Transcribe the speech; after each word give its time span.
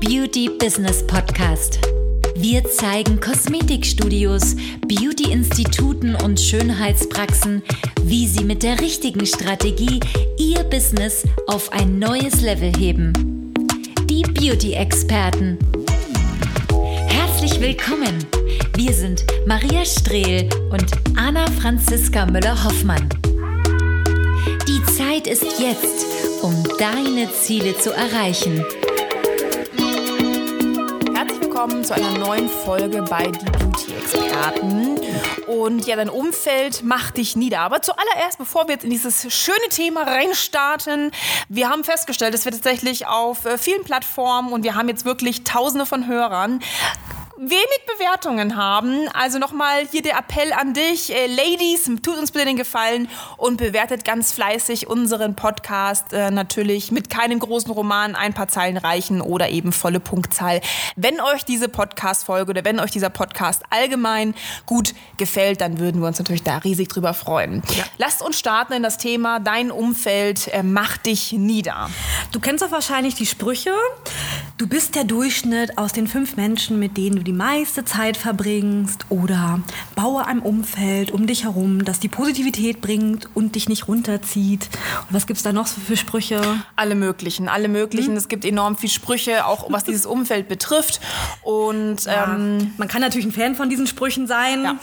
Beauty 0.00 0.48
Business 0.48 1.04
Podcast. 1.04 1.80
Wir 2.36 2.62
zeigen 2.64 3.18
Kosmetikstudios, 3.18 4.54
Beauty-Instituten 4.86 6.14
und 6.14 6.38
Schönheitspraxen, 6.40 7.64
wie 8.02 8.28
sie 8.28 8.44
mit 8.44 8.62
der 8.62 8.80
richtigen 8.80 9.26
Strategie 9.26 9.98
ihr 10.38 10.62
Business 10.62 11.24
auf 11.48 11.72
ein 11.72 11.98
neues 11.98 12.42
Level 12.42 12.72
heben. 12.78 13.52
Die 14.08 14.22
Beauty-Experten. 14.22 15.58
Herzlich 17.08 17.60
willkommen. 17.60 18.24
Wir 18.76 18.92
sind 18.92 19.24
Maria 19.46 19.84
Strehl 19.84 20.48
und 20.70 20.86
Anna 21.16 21.50
Franziska 21.60 22.24
Müller-Hoffmann. 22.24 23.08
Die 24.68 24.82
Zeit 24.92 25.26
ist 25.26 25.58
jetzt, 25.58 26.06
um 26.42 26.54
deine 26.78 27.28
Ziele 27.32 27.76
zu 27.78 27.90
erreichen. 27.90 28.64
Willkommen 31.68 31.84
zu 31.84 31.94
einer 31.96 32.18
neuen 32.18 32.48
Folge 32.48 33.02
bei 33.02 33.24
Die 33.24 33.44
Beauty 33.44 33.92
Experten. 33.92 34.98
Und 35.46 35.86
ja, 35.86 35.96
dein 35.96 36.08
Umfeld 36.08 36.82
macht 36.82 37.18
dich 37.18 37.36
nieder. 37.36 37.60
Aber 37.60 37.82
zuallererst, 37.82 38.38
bevor 38.38 38.68
wir 38.68 38.76
jetzt 38.76 38.84
in 38.84 38.90
dieses 38.90 39.30
schöne 39.34 39.68
Thema 39.68 40.04
reinstarten, 40.04 41.10
wir 41.50 41.68
haben 41.68 41.84
festgestellt, 41.84 42.32
dass 42.32 42.46
wir 42.46 42.52
tatsächlich 42.52 43.06
auf 43.06 43.44
äh, 43.44 43.58
vielen 43.58 43.84
Plattformen 43.84 44.50
und 44.54 44.62
wir 44.62 44.76
haben 44.76 44.88
jetzt 44.88 45.04
wirklich 45.04 45.44
Tausende 45.44 45.84
von 45.84 46.06
Hörern 46.06 46.60
wenig 47.38 47.80
Bewertungen 47.96 48.56
haben. 48.56 49.08
Also 49.14 49.38
nochmal 49.38 49.86
hier 49.90 50.02
der 50.02 50.18
Appell 50.18 50.52
an 50.52 50.74
dich. 50.74 51.14
Äh, 51.14 51.26
Ladies, 51.26 51.84
tut 52.02 52.18
uns 52.18 52.32
bitte 52.32 52.46
den 52.46 52.56
Gefallen 52.56 53.08
und 53.36 53.58
bewertet 53.58 54.04
ganz 54.04 54.32
fleißig 54.32 54.88
unseren 54.88 55.36
Podcast. 55.36 56.12
Äh, 56.12 56.30
natürlich 56.30 56.90
mit 56.90 57.10
keinem 57.10 57.38
großen 57.38 57.70
Roman, 57.70 58.16
ein 58.16 58.34
paar 58.34 58.48
Zeilen 58.48 58.76
reichen 58.76 59.20
oder 59.20 59.50
eben 59.50 59.72
volle 59.72 60.00
Punktzahl. 60.00 60.60
Wenn 60.96 61.20
euch 61.20 61.44
diese 61.44 61.68
Podcast-Folge 61.68 62.50
oder 62.50 62.64
wenn 62.64 62.80
euch 62.80 62.90
dieser 62.90 63.10
Podcast 63.10 63.62
allgemein 63.70 64.34
gut 64.66 64.94
gefällt, 65.16 65.60
dann 65.60 65.78
würden 65.78 66.00
wir 66.00 66.08
uns 66.08 66.18
natürlich 66.18 66.42
da 66.42 66.58
riesig 66.58 66.88
drüber 66.88 67.14
freuen. 67.14 67.62
Ja. 67.76 67.84
Lasst 67.98 68.20
uns 68.20 68.38
starten 68.38 68.72
in 68.72 68.82
das 68.82 68.98
Thema 68.98 69.38
Dein 69.38 69.70
Umfeld 69.70 70.48
äh, 70.48 70.64
macht 70.64 71.06
dich 71.06 71.32
nieder. 71.32 71.88
Du 72.32 72.40
kennst 72.40 72.64
doch 72.64 72.72
wahrscheinlich 72.72 73.14
die 73.14 73.26
Sprüche. 73.26 73.72
Du 74.58 74.66
bist 74.66 74.96
der 74.96 75.04
Durchschnitt 75.04 75.78
aus 75.78 75.92
den 75.92 76.08
fünf 76.08 76.36
Menschen, 76.36 76.80
mit 76.80 76.96
denen 76.96 77.14
du 77.14 77.22
die 77.22 77.32
meiste 77.32 77.84
Zeit 77.84 78.16
verbringst 78.16 79.06
oder 79.08 79.60
baue 79.94 80.26
ein 80.26 80.40
Umfeld 80.40 81.12
um 81.12 81.28
dich 81.28 81.44
herum, 81.44 81.84
das 81.84 82.00
die 82.00 82.08
Positivität 82.08 82.80
bringt 82.80 83.28
und 83.34 83.54
dich 83.54 83.68
nicht 83.68 83.86
runterzieht. 83.86 84.68
Und 85.08 85.14
was 85.14 85.28
gibt 85.28 85.36
es 85.36 85.44
da 85.44 85.52
noch 85.52 85.68
für 85.68 85.96
Sprüche? 85.96 86.40
Alle 86.74 86.96
möglichen, 86.96 87.48
alle 87.48 87.68
möglichen. 87.68 88.10
Hm? 88.10 88.16
Es 88.16 88.26
gibt 88.26 88.44
enorm 88.44 88.76
viele 88.76 88.90
Sprüche, 88.90 89.46
auch 89.46 89.70
was 89.70 89.84
dieses 89.84 90.06
Umfeld 90.06 90.48
betrifft. 90.48 91.00
Und 91.42 92.06
ja, 92.06 92.34
ähm, 92.34 92.72
man 92.78 92.88
kann 92.88 93.00
natürlich 93.00 93.26
ein 93.26 93.32
Fan 93.32 93.54
von 93.54 93.70
diesen 93.70 93.86
Sprüchen 93.86 94.26
sein 94.26 94.64
ja. 94.64 94.76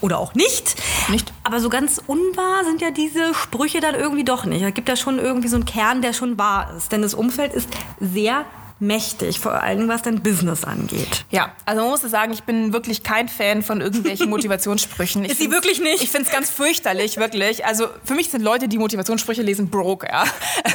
oder 0.00 0.20
auch 0.20 0.34
nicht. 0.34 0.76
Nicht. 1.08 1.32
Aber 1.42 1.58
so 1.58 1.68
ganz 1.68 2.00
unwahr 2.06 2.64
sind 2.64 2.80
ja 2.80 2.92
diese 2.92 3.34
Sprüche 3.34 3.80
dann 3.80 3.96
irgendwie 3.96 4.22
doch 4.22 4.44
nicht. 4.44 4.62
Da 4.62 4.70
gibt 4.70 4.88
ja 4.88 4.94
schon 4.94 5.18
irgendwie 5.18 5.48
so 5.48 5.56
einen 5.56 5.64
Kern, 5.64 6.00
der 6.00 6.12
schon 6.12 6.38
wahr 6.38 6.72
ist. 6.76 6.92
Denn 6.92 7.02
das 7.02 7.14
Umfeld 7.14 7.52
ist 7.54 7.68
sehr 7.98 8.44
mächtig, 8.78 9.40
vor 9.40 9.62
allem 9.62 9.88
was 9.88 10.02
dein 10.02 10.22
Business 10.22 10.64
angeht. 10.64 11.24
Ja, 11.30 11.52
also 11.64 11.80
man 11.80 11.90
muss 11.90 12.02
sagen, 12.02 12.32
ich 12.32 12.42
bin 12.42 12.74
wirklich 12.74 13.02
kein 13.02 13.28
Fan 13.28 13.62
von 13.62 13.80
irgendwelchen 13.80 14.28
Motivationssprüchen. 14.30 15.24
Ich 15.24 15.32
Ist 15.32 15.38
sie 15.38 15.50
wirklich 15.50 15.80
nicht? 15.80 16.02
Ich 16.02 16.10
finde 16.10 16.26
es 16.26 16.32
ganz 16.32 16.50
fürchterlich, 16.50 17.16
wirklich. 17.16 17.64
Also 17.64 17.86
für 18.04 18.14
mich 18.14 18.30
sind 18.30 18.42
Leute, 18.42 18.68
die 18.68 18.78
Motivationssprüche 18.78 19.42
lesen, 19.42 19.70
broke, 19.70 20.06
ja. 20.06 20.24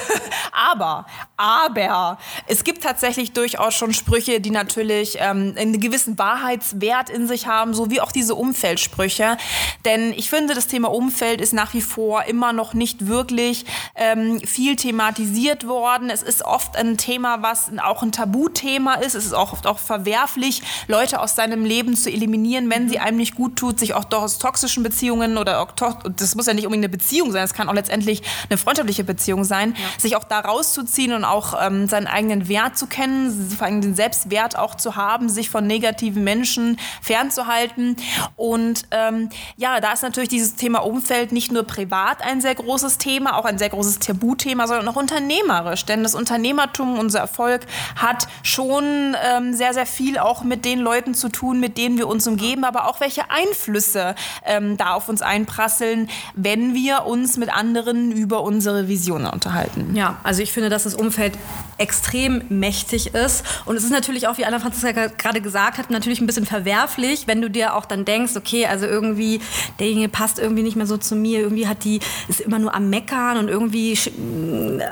aber, 0.52 1.06
aber, 1.38 2.18
es 2.48 2.64
gibt 2.64 2.82
tatsächlich 2.84 3.34
durchaus 3.34 3.76
schon 3.76 3.94
Sprüche, 3.94 4.42
die 4.42 4.52
natürlich 4.52 5.18
ähm, 5.20 5.54
einen 5.56 5.80
gewissen 5.80 6.18
Wahrheitswert 6.18 7.12
in 7.12 7.28
sich 7.28 7.46
haben, 7.46 7.76
so 7.76 7.92
wie 7.92 8.02
auch 8.02 8.12
diese 8.12 8.34
Umfeldsprüche. 8.34 9.38
Denn 9.86 10.12
ich 10.14 10.30
finde, 10.30 10.56
das 10.56 10.66
Thema 10.66 10.92
Umfeld 10.92 11.40
ist 11.40 11.54
nach 11.54 11.74
wie 11.76 11.82
vor 11.82 12.24
immer 12.24 12.52
noch 12.52 12.74
nicht 12.74 13.08
wirklich 13.08 13.66
ähm, 13.96 14.40
viel 14.40 14.76
thematisiert 14.76 15.68
worden. 15.68 16.10
Es 16.10 16.24
ist 16.24 16.44
oft 16.44 16.76
ein 16.76 16.98
Thema, 16.98 17.44
was 17.44 17.70
auch 17.84 17.91
auch 17.92 18.02
ein 18.02 18.12
Tabuthema 18.12 18.96
ist. 18.96 19.16
Es 19.16 19.26
ist 19.26 19.34
auch 19.34 19.54
oft 19.54 19.68
auch 19.68 19.80
verwerflich, 19.80 20.62
Leute 20.88 21.20
aus 21.20 21.36
seinem 21.36 21.66
Leben 21.66 21.96
zu 21.96 22.10
eliminieren, 22.10 22.70
wenn 22.70 22.90
sie 22.90 23.00
einem 23.00 23.18
nicht 23.18 23.36
gut 23.36 23.58
tut, 23.58 23.80
sich 23.80 23.94
auch 23.94 24.06
doch 24.06 24.24
aus 24.24 24.38
toxischen 24.40 24.84
Beziehungen 24.84 25.38
oder 25.38 25.62
auch 25.62 25.72
das 25.72 26.36
muss 26.36 26.48
ja 26.48 26.54
nicht 26.54 26.66
unbedingt 26.66 26.86
eine 26.86 26.98
Beziehung 26.98 27.32
sein, 27.32 27.44
es 27.44 27.54
kann 27.54 27.70
auch 27.70 27.74
letztendlich 27.74 28.22
eine 28.50 28.58
freundschaftliche 28.58 29.04
Beziehung 29.04 29.44
sein, 29.44 29.76
ja. 29.78 30.00
sich 30.00 30.16
auch 30.16 30.24
da 30.24 30.40
rauszuziehen 30.40 31.14
und 31.14 31.26
auch 31.26 31.54
ähm, 31.62 31.88
seinen 31.88 32.08
eigenen 32.08 32.48
Wert 32.48 32.78
zu 32.78 32.88
kennen, 32.88 33.50
vor 33.58 33.68
allem 33.68 33.82
den 33.82 33.96
Selbstwert 33.96 34.58
auch 34.58 34.76
zu 34.76 34.96
haben, 34.96 35.30
sich 35.30 35.50
von 35.50 35.68
negativen 35.68 36.24
Menschen 36.24 36.78
fernzuhalten. 37.02 37.98
Und 38.36 38.84
ähm, 38.92 39.30
ja, 39.58 39.80
da 39.80 39.92
ist 39.94 40.04
natürlich 40.04 40.30
dieses 40.30 40.56
Thema 40.56 40.80
Umfeld 40.80 41.32
nicht 41.32 41.52
nur 41.52 41.64
privat 41.64 42.24
ein 42.24 42.42
sehr 42.42 42.56
großes 42.56 42.98
Thema, 42.98 43.38
auch 43.38 43.46
ein 43.46 43.58
sehr 43.58 43.70
großes 43.70 44.00
Tabuthema, 44.00 44.68
sondern 44.68 44.88
auch 44.88 44.96
unternehmerisch. 44.96 45.86
Denn 45.86 46.04
das 46.04 46.16
Unternehmertum, 46.16 46.98
unser 47.00 47.20
Erfolg 47.20 47.66
hat 47.96 48.28
schon 48.44 49.16
ähm, 49.24 49.54
sehr, 49.54 49.74
sehr 49.74 49.86
viel 49.86 50.18
auch 50.18 50.44
mit 50.44 50.66
den 50.66 50.80
Leuten 50.80 51.14
zu 51.14 51.30
tun, 51.30 51.60
mit 51.60 51.78
denen 51.78 51.98
wir 51.98 52.08
uns 52.08 52.28
umgeben, 52.28 52.64
aber 52.64 52.88
auch 52.88 53.00
welche 53.00 53.30
Einflüsse 53.30 54.16
ähm, 54.46 54.78
da 54.78 54.94
auf 54.94 55.10
uns 55.10 55.22
einprasseln, 55.22 56.10
wenn 56.36 56.74
wir 56.74 57.06
uns 57.06 57.38
mit 57.38 57.54
anderen 57.54 58.12
über 58.12 58.44
unsere 58.44 58.88
Visionen 58.88 59.28
unterhalten. 59.28 59.96
Ja, 59.96 60.18
also 60.24 60.42
ich 60.42 60.52
finde, 60.52 60.70
dass 60.70 60.84
das 60.84 60.96
Umfeld 60.96 61.34
extrem 61.78 62.44
mächtig 62.50 63.14
ist. 63.14 63.44
Und 63.66 63.76
es 63.76 63.84
ist 63.84 63.92
natürlich 63.92 64.28
auch, 64.28 64.38
wie 64.38 64.46
Anna 64.46 64.60
Franziska 64.60 65.08
gerade 65.08 65.42
gesagt 65.42 65.78
hat, 65.78 65.90
natürlich 65.90 66.22
ein 66.22 66.28
bisschen 66.28 66.46
verwerflich, 66.46 67.28
wenn 67.28 67.42
du 67.42 67.50
dir 67.50 67.76
auch 67.76 67.86
dann 67.86 68.06
denkst, 68.06 68.34
okay, 68.36 68.68
also 68.68 68.86
irgendwie 68.86 69.42
derjenige 69.80 70.10
passt 70.10 70.40
irgendwie 70.40 70.64
nicht 70.64 70.76
mehr 70.76 70.86
so 70.86 70.98
zu 70.98 71.16
mir, 71.16 71.40
irgendwie 71.40 71.68
hat 71.68 71.84
die, 71.84 72.00
ist 72.28 72.42
immer 72.42 72.60
nur 72.60 72.76
am 72.76 72.90
Meckern 72.90 73.38
und 73.38 73.48
irgendwie 73.48 73.96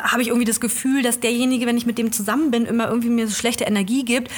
habe 0.03 0.21
ich 0.21 0.29
irgendwie 0.29 0.45
das 0.45 0.59
Gefühl, 0.59 1.03
dass 1.03 1.19
derjenige, 1.19 1.65
wenn 1.65 1.77
ich 1.77 1.85
mit 1.85 1.97
dem 1.97 2.11
zusammen 2.11 2.51
bin, 2.51 2.65
immer 2.65 2.78
irgendwie 2.87 3.09
mir 3.09 3.27
so 3.27 3.33
schlechte 3.33 3.65
Energie 3.65 4.05
gibt. 4.05 4.31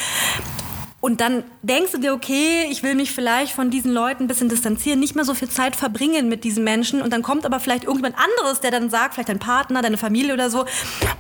Und 1.02 1.20
dann 1.20 1.44
denkst 1.64 1.94
du 1.94 1.98
dir, 1.98 2.14
okay, 2.14 2.68
ich 2.70 2.84
will 2.84 2.94
mich 2.94 3.12
vielleicht 3.12 3.54
von 3.54 3.72
diesen 3.72 3.92
Leuten 3.92 4.26
ein 4.26 4.28
bisschen 4.28 4.50
distanzieren, 4.50 5.00
nicht 5.00 5.16
mehr 5.16 5.26
so 5.26 5.34
viel 5.34 5.50
Zeit 5.50 5.76
verbringen 5.76 6.30
mit 6.30 6.44
diesen 6.44 6.64
Menschen. 6.64 7.02
Und 7.02 7.12
dann 7.12 7.24
kommt 7.24 7.44
aber 7.44 7.60
vielleicht 7.60 7.86
irgendjemand 7.86 8.16
anderes, 8.24 8.60
der 8.60 8.70
dann 8.70 8.92
sagt, 8.92 9.16
vielleicht 9.16 9.30
dein 9.30 9.40
Partner, 9.40 9.82
deine 9.82 9.98
Familie 9.98 10.32
oder 10.32 10.52
so, 10.52 10.66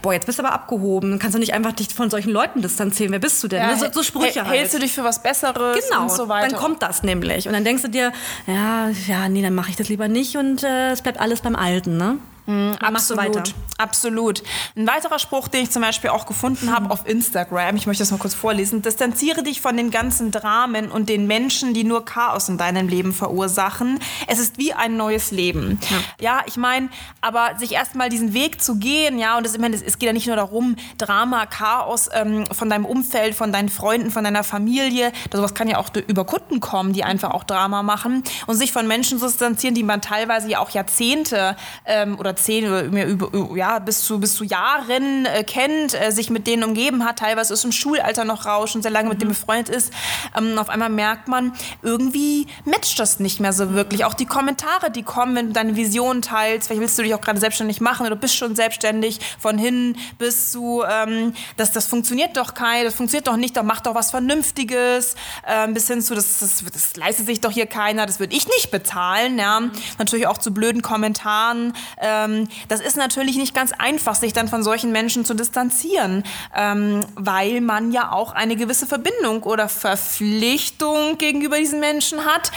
boah, 0.04 0.14
jetzt 0.14 0.28
bist 0.28 0.38
du 0.38 0.44
aber 0.44 0.54
abgehoben. 0.54 1.18
Kannst 1.18 1.34
du 1.34 1.40
nicht 1.40 1.56
einfach 1.56 1.72
dich 1.72 1.90
von 1.96 2.12
solchen 2.12 2.30
Leuten 2.30 2.62
distanzieren? 2.62 3.12
Wer 3.12 3.18
bist 3.18 3.44
du 3.44 3.48
denn? 3.48 3.60
Ja, 3.60 3.76
so, 3.76 3.88
so 3.92 4.04
Sprüche 4.04 4.46
halt. 4.46 4.56
Hältst 4.56 4.76
du 4.76 4.80
dich 4.80 4.94
für 4.94 5.04
was 5.04 5.24
Besseres 5.24 5.90
genau, 5.90 6.04
und 6.04 6.12
so 6.12 6.30
weiter? 6.30 6.50
dann 6.50 6.60
kommt 6.60 6.84
das 6.84 7.02
nämlich. 7.02 7.48
Und 7.48 7.54
dann 7.54 7.64
denkst 7.64 7.82
du 7.82 7.90
dir, 7.90 8.14
ja, 8.46 8.90
ja, 9.08 9.30
nee, 9.30 9.42
dann 9.42 9.56
mache 9.56 9.72
ich 9.72 9.78
das 9.78 9.90
lieber 9.90 10.08
nicht 10.08 10.38
und 10.38 10.62
äh, 10.62 10.92
es 10.92 11.02
bleibt 11.02 11.20
alles 11.20 11.42
beim 11.42 11.56
Alten, 11.56 11.98
ne? 11.98 12.20
Mhm, 12.46 12.76
absolut, 12.80 13.54
absolut. 13.78 14.44
Ein 14.76 14.88
weiterer 14.88 15.20
Spruch, 15.20 15.48
den 15.48 15.64
ich 15.64 15.72
zum 15.72 15.82
Beispiel 15.82 16.10
auch 16.10 16.26
gefunden 16.26 16.74
habe 16.74 16.90
auf 16.90 17.08
Instagram, 17.08 17.76
ich 17.76 17.86
möchte 17.86 18.02
das 18.02 18.12
mal 18.12 18.18
kurz 18.18 18.34
vorlesen, 18.34 18.82
distanziere 18.82 19.44
dich 19.44 19.62
von 19.62 19.78
den 19.78 19.92
ganzen 19.92 20.32
Dramen 20.32 20.92
und 20.92 21.10
den 21.10 21.28
Menschen, 21.28 21.74
die 21.74 21.84
nur 21.84 22.04
Chaos 22.06 22.50
in 22.50 22.58
deinem 22.58 22.88
Leben 22.88 23.14
verursachen. 23.14 24.00
Es 24.28 24.40
ist 24.40 24.58
wie 24.58 24.74
ein 24.74 24.98
neues 24.98 25.32
Leben. 25.32 25.80
Ja, 25.90 25.98
ja 26.20 26.42
ich 26.46 26.58
meine, 26.58 26.90
aber 27.22 27.58
sich 27.58 27.74
erstmal 27.74 28.10
diesen 28.10 28.34
Weg 28.34 28.62
zu 28.62 28.76
gehen, 28.76 29.20
ja, 29.20 29.38
und 29.38 29.46
das, 29.46 29.54
ich 29.54 29.60
meine, 29.60 29.76
es 29.76 30.00
geht 30.00 30.08
ja 30.08 30.14
nicht 30.14 30.28
nur 30.28 30.36
darum, 30.36 30.76
Drama, 30.98 31.46
Chaos 31.46 32.10
ähm, 32.14 32.46
von 32.52 32.70
deinem 32.70 32.86
Umfeld, 32.86 33.36
von 33.36 33.52
deinen 33.52 33.70
Freunden, 33.70 34.12
von 34.12 34.24
deiner 34.24 34.44
Familie, 34.44 35.12
sowas 35.32 35.54
kann 35.54 35.68
ja 35.68 35.78
auch 35.78 35.90
über 36.08 36.26
Kunden 36.26 36.60
kommen, 36.60 36.94
die 36.94 37.04
einfach 37.04 37.32
auch 37.32 37.44
Drama 37.44 37.84
machen 37.84 38.24
und 38.48 38.56
sich 38.56 38.72
von 38.72 38.88
Menschen 38.88 39.20
zu 39.20 39.28
distanzieren, 39.28 39.76
die 39.76 39.84
man 39.84 40.02
teilweise 40.02 40.50
ja 40.50 40.60
auch 40.60 40.70
Jahrzehnte 40.72 41.56
ähm, 41.86 42.18
oder 42.20 42.31
zehn 42.36 42.68
oder 42.68 42.84
mehr 42.84 43.08
über, 43.08 43.30
ja, 43.56 43.80
bis 43.80 44.02
zu, 44.04 44.20
bis 44.20 44.36
zu 44.36 44.44
Jahren 44.44 45.26
äh, 45.26 45.44
kennt, 45.44 46.00
äh, 46.00 46.12
sich 46.12 46.30
mit 46.30 46.48
denen 46.48 46.64
umgeben 46.64 47.06
hat, 47.06 47.20
teilweise 47.20 47.54
ist 47.54 47.64
im 47.66 47.72
Schulalter 47.72 48.26
noch 48.26 48.46
raus 48.46 48.76
und 48.76 48.82
sehr 48.82 48.92
lange 48.92 49.06
mhm. 49.06 49.10
mit 49.12 49.22
dem 49.22 49.28
mhm. 49.28 49.34
befreundet 49.34 49.70
ist. 49.70 49.94
Ähm, 50.38 50.58
auf 50.58 50.70
einmal 50.70 50.90
merkt 50.90 51.28
man, 51.28 51.54
irgendwie 51.82 52.48
matcht 52.66 53.00
das 53.00 53.20
nicht 53.20 53.40
mehr 53.40 53.54
so 53.54 53.74
wirklich. 53.74 54.06
Auch 54.06 54.14
die 54.14 54.26
Kommentare, 54.26 54.92
die 54.92 55.04
kommen, 55.04 55.36
wenn 55.36 55.48
du 55.48 55.54
deine 55.54 55.76
Vision 55.76 56.22
teilst, 56.22 56.68
vielleicht 56.68 56.82
willst 56.82 56.98
du 56.98 57.04
dich 57.04 57.14
auch 57.14 57.22
gerade 57.22 57.40
selbstständig 57.40 57.82
machen 57.82 58.06
oder 58.06 58.16
bist 58.16 58.36
schon 58.36 58.56
selbstständig, 58.56 59.20
von 59.40 59.58
hin 59.58 59.98
bis 60.18 60.52
zu, 60.52 60.84
ähm, 60.90 61.34
das, 61.58 61.72
das 61.72 61.88
funktioniert 61.88 62.38
doch 62.38 62.54
kein, 62.54 62.86
das 62.86 62.96
funktioniert 62.96 63.28
doch 63.28 63.38
nicht, 63.38 63.58
doch 63.58 63.64
mach 63.64 63.82
doch 63.82 63.96
was 63.96 64.12
Vernünftiges, 64.12 65.16
äh, 65.46 65.68
bis 65.70 65.88
hin 65.88 66.02
zu, 66.02 66.16
das, 66.16 66.40
das, 66.40 66.64
das 66.72 66.96
leistet 66.96 67.26
sich 67.26 67.42
doch 67.42 67.52
hier 67.52 67.66
keiner, 67.66 68.06
das 68.06 68.20
würde 68.20 68.36
ich 68.36 68.48
nicht 68.48 68.72
bezahlen. 68.72 69.38
Ja. 69.38 69.60
Mhm. 69.60 69.72
Natürlich 69.98 70.28
auch 70.28 70.38
zu 70.38 70.54
blöden 70.54 70.82
Kommentaren. 70.82 71.74
Äh, 71.98 72.21
ähm, 72.24 72.48
das 72.68 72.82
ist 72.82 72.98
natürlich 72.98 73.38
nicht 73.38 73.54
ganz 73.54 73.72
einfach, 73.72 74.16
sich 74.16 74.34
dann 74.34 74.48
von 74.48 74.64
solchen 74.64 74.92
Menschen 74.92 75.26
zu 75.26 75.34
distanzieren, 75.34 76.24
ähm, 76.56 77.06
weil 77.16 77.62
man 77.62 77.92
ja 77.92 78.12
auch 78.12 78.34
eine 78.34 78.56
gewisse 78.56 78.86
Verbindung 78.88 79.44
oder 79.44 79.70
Verpflichtung 79.70 81.18
gegenüber 81.18 81.58
diesen 81.58 81.80
Menschen 81.80 82.26
hat. 82.26 82.52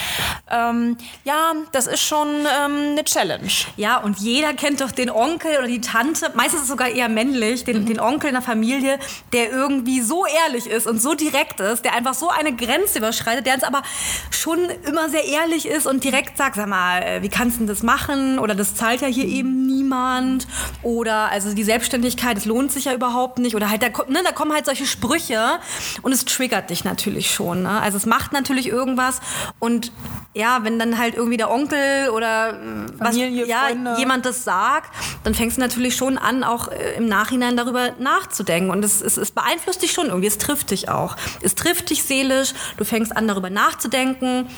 Ähm, 0.51 0.97
ja, 1.25 1.53
das 1.73 1.87
ist 1.87 2.03
schon 2.03 2.29
ähm, 2.29 2.93
eine 2.93 3.05
Challenge. 3.05 3.49
Ja, 3.77 3.99
und 3.99 4.19
jeder 4.19 4.55
kennt 4.55 4.81
doch 4.81 4.93
den 4.93 5.11
Onkel 5.11 5.59
oder 5.59 5.67
die 5.67 5.81
Tante, 5.81 6.31
meistens 6.35 6.61
ist 6.61 6.63
es 6.63 6.69
sogar 6.69 6.89
eher 6.89 7.09
männlich, 7.09 7.65
den, 7.65 7.87
den 7.87 8.01
Onkel 8.01 8.29
in 8.29 8.35
der 8.35 8.43
Familie, 8.43 8.99
der 9.33 9.51
irgendwie 9.51 10.01
so 10.01 10.25
ehrlich 10.27 10.67
ist 10.67 10.87
und 10.87 11.01
so 11.01 11.15
direkt 11.15 11.61
ist, 11.61 11.85
der 11.85 11.95
einfach 11.95 12.15
so 12.15 12.29
eine 12.29 12.55
Grenze 12.55 12.99
überschreitet, 12.99 13.47
der 13.47 13.55
uns 13.55 13.65
aber 13.65 13.83
schon 14.31 14.69
immer 14.87 15.09
sehr 15.09 15.25
ehrlich 15.25 15.67
ist 15.67 15.87
und 15.87 16.05
direkt 16.05 16.37
sagt, 16.37 16.57
sag 16.57 16.69
mal, 16.69 17.03
äh, 17.03 17.23
wie 17.23 17.29
kannst 17.29 17.57
du 17.57 17.61
denn 17.61 17.69
das 17.69 17.83
machen? 17.83 18.39
Oder 18.39 18.55
das 18.55 18.75
zahlt 18.75 19.01
ja 19.01 19.09
hier 19.09 19.27
eben 19.27 19.54
niemand. 19.55 20.47
Oder 20.83 21.31
also 21.31 21.55
die 21.55 21.65
Selbstständigkeit, 21.65 22.37
das 22.37 22.45
lohnt 22.45 22.73
sich 22.73 22.85
ja 22.87 22.95
überhaupt 22.95 23.39
nicht. 23.39 23.55
Oder 23.57 23.71
halt, 23.71 23.83
da, 23.83 23.89
ne, 24.09 24.21
da 24.25 24.33
kommen 24.33 24.53
halt 24.53 24.67
solche 24.67 24.87
Sprüche 24.87 25.59
und 26.03 26.13
es 26.13 26.25
triggert 26.25 26.71
dich 26.71 26.85
natürlich 26.85 27.31
schon. 27.33 27.63
Ne? 27.63 27.81
Also 27.81 27.97
es 27.97 28.07
macht 28.07 28.33
natürlich 28.33 28.69
irgendwas 28.69 29.21
und 29.59 29.93
ja, 30.35 30.59
wenn 30.63 30.79
dann 30.79 30.99
halt 30.99 31.15
irgendwie 31.15 31.37
der 31.37 31.51
Onkel 31.51 32.09
oder 32.11 32.55
Familie, 32.99 33.43
was, 33.43 33.49
ja, 33.49 33.61
Freunde. 33.69 33.95
jemand 33.99 34.27
das 34.27 34.43
sagt, 34.43 34.93
dann 35.23 35.33
fängst 35.35 35.57
du 35.57 35.61
natürlich 35.61 35.95
schon 35.95 36.19
an, 36.19 36.43
auch 36.43 36.69
äh, 36.69 36.95
im 36.97 37.07
Nachhinein 37.07 37.57
darüber 37.57 37.91
nachzudenken. 38.01 38.71
Und 38.71 38.85
es, 38.85 39.01
es, 39.01 39.17
es 39.17 39.31
beeinflusst 39.31 39.83
dich 39.83 39.93
schon 39.93 40.07
irgendwie, 40.07 40.27
es 40.27 40.39
trifft 40.39 40.71
dich 40.73 40.89
auch. 40.89 41.17
Es 41.41 41.55
trifft 41.55 41.91
dich 41.91 42.03
seelisch, 42.03 42.53
du 42.77 42.85
fängst 42.85 43.17
an, 43.17 43.29
darüber 43.29 43.49
nachzudenken. 43.51 44.49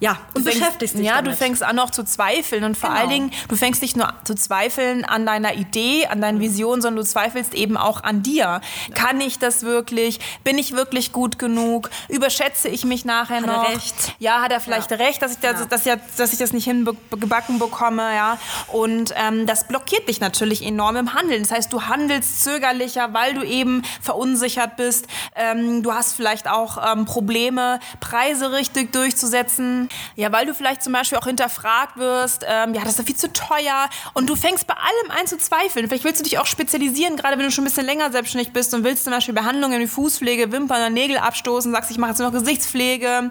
Ja, 0.00 0.18
und 0.34 0.38
Du 0.44 0.50
fängst- 0.50 0.58
beschäftigst 0.60 0.98
dich 0.98 1.06
Ja, 1.06 1.16
damit. 1.16 1.32
du 1.32 1.36
fängst 1.36 1.62
an 1.62 1.78
auch 1.78 1.90
zu 1.90 2.02
zweifeln 2.04 2.64
und 2.64 2.76
vor 2.76 2.88
Genau. 2.90 3.00
allen 3.00 3.10
Dingen, 3.10 3.30
du 3.48 3.54
fängst 3.56 3.80
nicht 3.82 3.96
nur 3.96 4.12
zu 4.24 4.31
zweifeln 4.34 5.04
an 5.04 5.26
deiner 5.26 5.54
Idee, 5.54 6.06
an 6.06 6.20
deinen 6.20 6.40
Visionen, 6.40 6.82
sondern 6.82 7.04
du 7.04 7.10
zweifelst 7.10 7.54
eben 7.54 7.76
auch 7.76 8.02
an 8.02 8.22
dir. 8.22 8.60
Kann 8.94 9.20
ich 9.20 9.38
das 9.38 9.62
wirklich? 9.62 10.20
Bin 10.44 10.58
ich 10.58 10.72
wirklich 10.72 11.12
gut 11.12 11.38
genug? 11.38 11.90
Überschätze 12.08 12.68
ich 12.68 12.84
mich 12.84 13.04
nachher 13.04 13.36
Hat 13.42 13.46
er 13.46 13.52
noch? 13.52 13.68
recht? 13.70 13.94
Ja, 14.18 14.42
hat 14.42 14.52
er 14.52 14.60
vielleicht 14.60 14.90
recht, 14.92 15.22
dass 15.22 15.32
ich 15.32 15.38
das, 15.38 15.60
Ja. 15.60 15.66
dass, 15.66 15.84
ja, 15.84 15.96
dass 16.16 16.32
ich 16.32 16.38
das 16.38 16.52
nicht 16.52 16.64
hingebacken 16.64 17.58
bekomme, 17.58 18.14
ja. 18.14 18.38
Und 18.68 19.14
ähm, 19.16 19.46
das 19.46 19.66
blockiert 19.68 20.08
dich 20.08 20.20
natürlich 20.20 20.64
enorm 20.64 20.96
im 20.96 21.14
Handeln. 21.14 21.42
Das 21.42 21.52
heißt, 21.52 21.72
du 21.72 21.82
handelst 21.82 22.42
zögerlicher, 22.44 23.12
weil 23.12 23.34
du 23.34 23.42
eben 23.42 23.82
verunsichert 24.00 24.76
bist. 24.76 25.06
Ähm, 25.34 25.82
du 25.82 25.92
hast 25.92 26.14
vielleicht 26.14 26.48
auch 26.48 26.92
ähm, 26.92 27.04
Probleme, 27.04 27.80
Preise 28.00 28.52
richtig 28.52 28.92
durchzusetzen. 28.92 29.88
Ja, 30.16 30.32
weil 30.32 30.46
du 30.46 30.54
vielleicht 30.54 30.82
zum 30.82 30.92
Beispiel 30.92 31.18
auch 31.18 31.26
hinterfragt 31.26 31.96
wirst, 31.96 32.44
ähm, 32.48 32.74
ja, 32.74 32.82
das 32.82 32.98
ist 32.98 33.06
viel 33.06 33.16
zu 33.16 33.32
teuer. 33.32 33.88
Und 34.14 34.21
du 34.26 34.36
fängst 34.36 34.66
bei 34.66 34.74
allem 34.74 35.10
an 35.18 35.26
zu 35.26 35.38
zweifeln. 35.38 35.88
Vielleicht 35.88 36.04
willst 36.04 36.20
du 36.20 36.24
dich 36.24 36.38
auch 36.38 36.46
spezialisieren, 36.46 37.16
gerade 37.16 37.38
wenn 37.38 37.44
du 37.44 37.50
schon 37.50 37.64
ein 37.64 37.68
bisschen 37.68 37.86
länger 37.86 38.10
selbstständig 38.10 38.52
bist 38.52 38.74
und 38.74 38.84
willst 38.84 39.04
zum 39.04 39.12
Beispiel 39.12 39.34
Behandlungen 39.34 39.80
wie 39.80 39.86
Fußpflege, 39.86 40.52
Wimpern 40.52 40.78
oder 40.78 40.90
Nägel 40.90 41.18
abstoßen, 41.18 41.72
sagst, 41.72 41.90
ich 41.90 41.98
mache 41.98 42.10
jetzt 42.10 42.18
nur 42.18 42.30
noch 42.30 42.38
Gesichtspflege. 42.38 43.30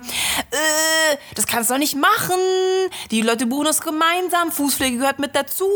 Äh, 0.51 1.17
das 1.35 1.47
kannst 1.47 1.69
du 1.69 1.75
doch 1.75 1.79
nicht 1.79 1.95
machen. 1.95 2.39
Die 3.11 3.21
Leute 3.21 3.45
buchen 3.45 3.65
das 3.65 3.81
gemeinsam. 3.81 4.51
Fußpflege 4.51 4.97
gehört 4.97 5.19
mit 5.19 5.35
dazu. 5.35 5.69